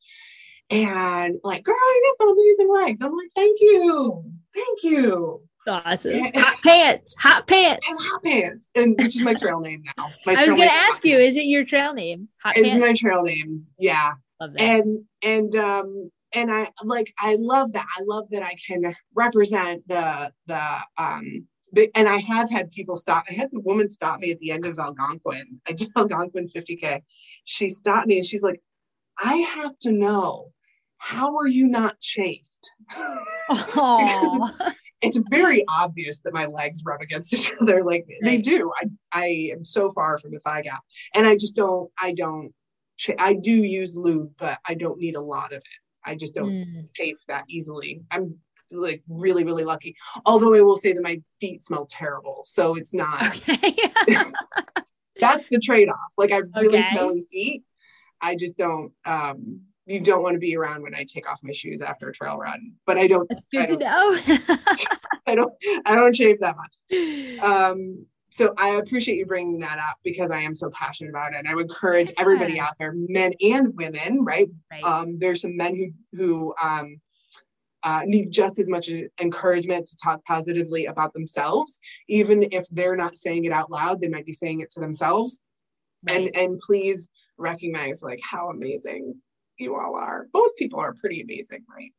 [0.72, 2.98] And like, girl, you got some amazing legs.
[3.02, 5.42] I'm like, thank you, thank you.
[5.66, 6.12] Awesome.
[6.34, 7.14] hot pants.
[7.20, 7.86] Hot pants.
[7.88, 8.70] And hot pants.
[8.74, 10.10] And which is my trail name now.
[10.26, 12.28] My I was gonna ask you, is it your trail name?
[12.42, 12.80] Hot it's pants?
[12.80, 13.66] my trail name.
[13.78, 14.12] Yeah.
[14.40, 14.60] Love that.
[14.60, 17.86] And and um and I like I love that.
[17.96, 21.46] I love that I can represent the the um
[21.94, 23.24] and I have had people stop.
[23.30, 25.60] I had the woman stop me at the end of Algonquin.
[25.66, 27.02] I did Algonquin 50K.
[27.44, 28.60] She stopped me and she's like,
[29.22, 30.52] I have to know
[31.02, 32.70] how are you not chafed?
[33.50, 37.82] it's, it's, very obvious that my legs rub against each other.
[37.82, 38.18] Like right.
[38.22, 38.70] they do.
[38.80, 40.80] I, I am so far from the thigh gap.
[41.12, 42.54] And I just don't, I don't,
[43.18, 45.80] I do use lube, but I don't need a lot of it.
[46.04, 46.94] I just don't mm.
[46.94, 48.02] chafe that easily.
[48.12, 48.36] I'm
[48.70, 49.96] like really, really lucky.
[50.24, 52.44] Although I will say that my feet smell terrible.
[52.46, 53.40] So it's not.
[54.04, 54.24] Okay.
[55.20, 55.96] that's the trade-off.
[56.16, 56.88] Like I have really okay.
[56.90, 57.64] smelly feet.
[58.20, 61.52] I just don't um you don't want to be around when I take off my
[61.52, 62.72] shoes after a trail run.
[62.86, 63.28] But I don't.
[63.52, 64.56] Good I don't, to know.
[65.26, 65.52] I don't.
[65.86, 67.42] I don't shave that much.
[67.42, 71.38] Um, so I appreciate you bringing that up because I am so passionate about it.
[71.38, 72.14] And I would encourage yeah.
[72.18, 74.48] everybody out there, men and women, right?
[74.70, 74.82] right.
[74.82, 77.00] Um, there's some men who who um,
[77.82, 83.18] uh, need just as much encouragement to talk positively about themselves, even if they're not
[83.18, 84.00] saying it out loud.
[84.00, 85.40] They might be saying it to themselves.
[86.08, 86.28] Right.
[86.28, 89.16] And and please recognize like how amazing
[89.62, 90.28] you all are.
[90.34, 91.92] Most people are pretty amazing, right?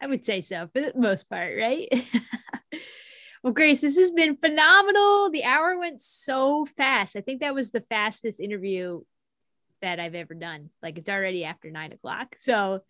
[0.00, 1.88] I would say so for the most part, right?
[3.42, 5.30] well, Grayce, this has been phenomenal.
[5.30, 7.16] The hour went so fast.
[7.16, 9.00] I think that was the fastest interview
[9.82, 10.70] that I've ever done.
[10.82, 12.36] Like it's already after nine o'clock.
[12.38, 12.82] So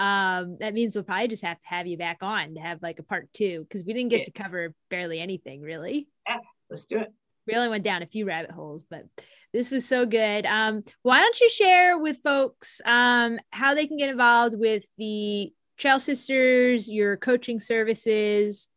[0.00, 2.98] um that means we'll probably just have to have you back on to have like
[2.98, 4.24] a part two because we didn't get yeah.
[4.24, 6.08] to cover barely anything really.
[6.28, 7.12] Yeah, let's do it.
[7.46, 9.04] We only went down a few rabbit holes, but
[9.52, 10.46] this was so good.
[10.46, 15.52] Um, why don't you share with folks um, how they can get involved with the
[15.78, 18.68] Trail Sisters, your coaching services?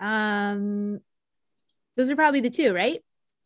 [0.00, 1.00] Um,
[1.96, 3.02] those are probably the two, right?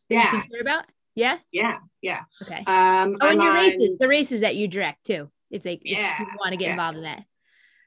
[0.09, 0.61] That yeah.
[0.61, 0.85] about?
[1.15, 1.37] Yeah.
[1.51, 1.79] Yeah.
[2.01, 2.21] Yeah.
[2.41, 2.63] Okay.
[2.65, 3.55] Um, oh, and your on...
[3.55, 6.71] races, the races that you direct too, if they yeah, if want to get yeah.
[6.71, 7.23] involved in that.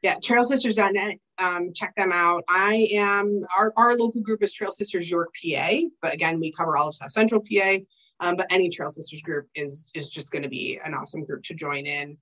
[0.03, 1.19] Yeah, trailsisters.net.
[1.39, 2.45] Um, check them out.
[2.49, 6.77] I am our, our local group is Trail Sisters York, PA, but again, we cover
[6.77, 7.79] all of South Central PA.
[8.21, 11.43] Um, but any Trail Sisters group is is just going to be an awesome group
[11.45, 12.17] to join in.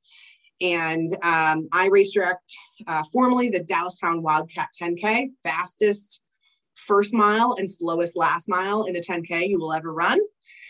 [0.60, 2.52] And um, I race direct
[2.86, 6.22] uh, formally the Dallastown Wildcat 10K, fastest
[6.74, 10.20] first mile and slowest last mile in a 10K you will ever run.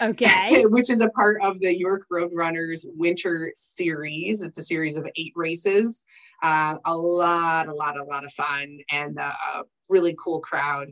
[0.01, 0.65] Okay.
[0.69, 4.43] which is a part of the York Road Runners Winter Series.
[4.43, 6.03] It's a series of eight races.
[6.43, 10.89] Uh, a lot, a lot, a lot of fun, and uh, a really cool crowd.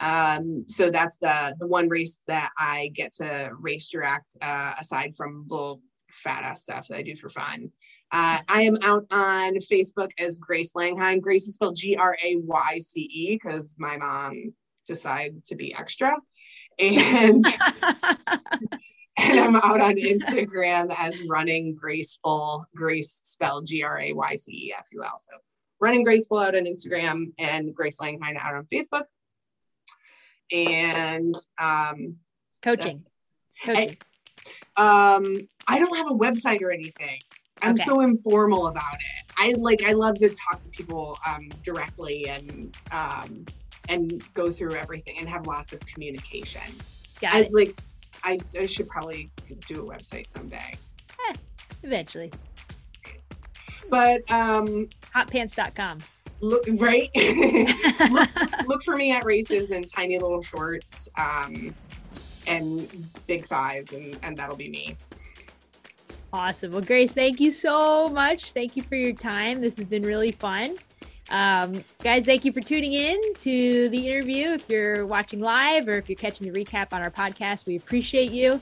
[0.00, 5.14] Um, so that's the the one race that I get to race direct uh, aside
[5.16, 7.70] from little fat ass stuff that I do for fun.
[8.16, 11.20] Uh, I am out on Facebook as Grayce Langheim.
[11.20, 14.54] Grayce is spelled G R A Y C E because my mom
[14.86, 16.16] decided to be extra.
[16.78, 17.44] And
[19.18, 24.68] and I'm out on Instagram as running graceful, Grace spelled G R A Y C
[24.68, 25.20] E F U L.
[25.20, 25.36] So
[25.78, 29.04] running graceful out on Instagram and Grayce Langheim out on Facebook
[30.50, 32.16] and um,
[32.62, 33.04] coaching.
[33.62, 33.98] coaching.
[34.74, 35.36] I, um,
[35.66, 37.20] I don't have a website or anything.
[37.62, 37.84] I'm okay.
[37.84, 39.32] so informal about it.
[39.38, 43.46] I like I love to talk to people um, directly and um,
[43.88, 46.62] and go through everything and have lots of communication.
[47.20, 47.48] Got I.
[47.50, 47.80] Like
[48.22, 49.30] I, I should probably
[49.68, 50.74] do a website someday.
[51.28, 51.34] Eh,
[51.82, 52.32] eventually.
[53.88, 56.00] But um hotpants.com
[56.40, 57.10] look right
[58.10, 58.28] look,
[58.66, 61.74] look, for me at races in tiny little shorts um,
[62.46, 64.96] and big thighs and, and that'll be me
[66.36, 70.02] awesome well grace thank you so much thank you for your time this has been
[70.02, 70.76] really fun
[71.30, 75.94] um, guys thank you for tuning in to the interview if you're watching live or
[75.94, 78.60] if you're catching the recap on our podcast we appreciate you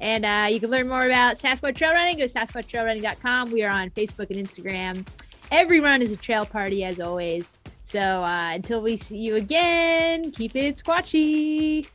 [0.00, 2.18] and uh, you can learn more about Sasquatch Trail Running.
[2.18, 3.50] Go to SasquatchTrailRunning.com.
[3.50, 5.06] We are on Facebook and Instagram
[5.50, 7.56] every run is a trail party as always.
[7.84, 11.88] So uh, until we see you again, keep it squatchy.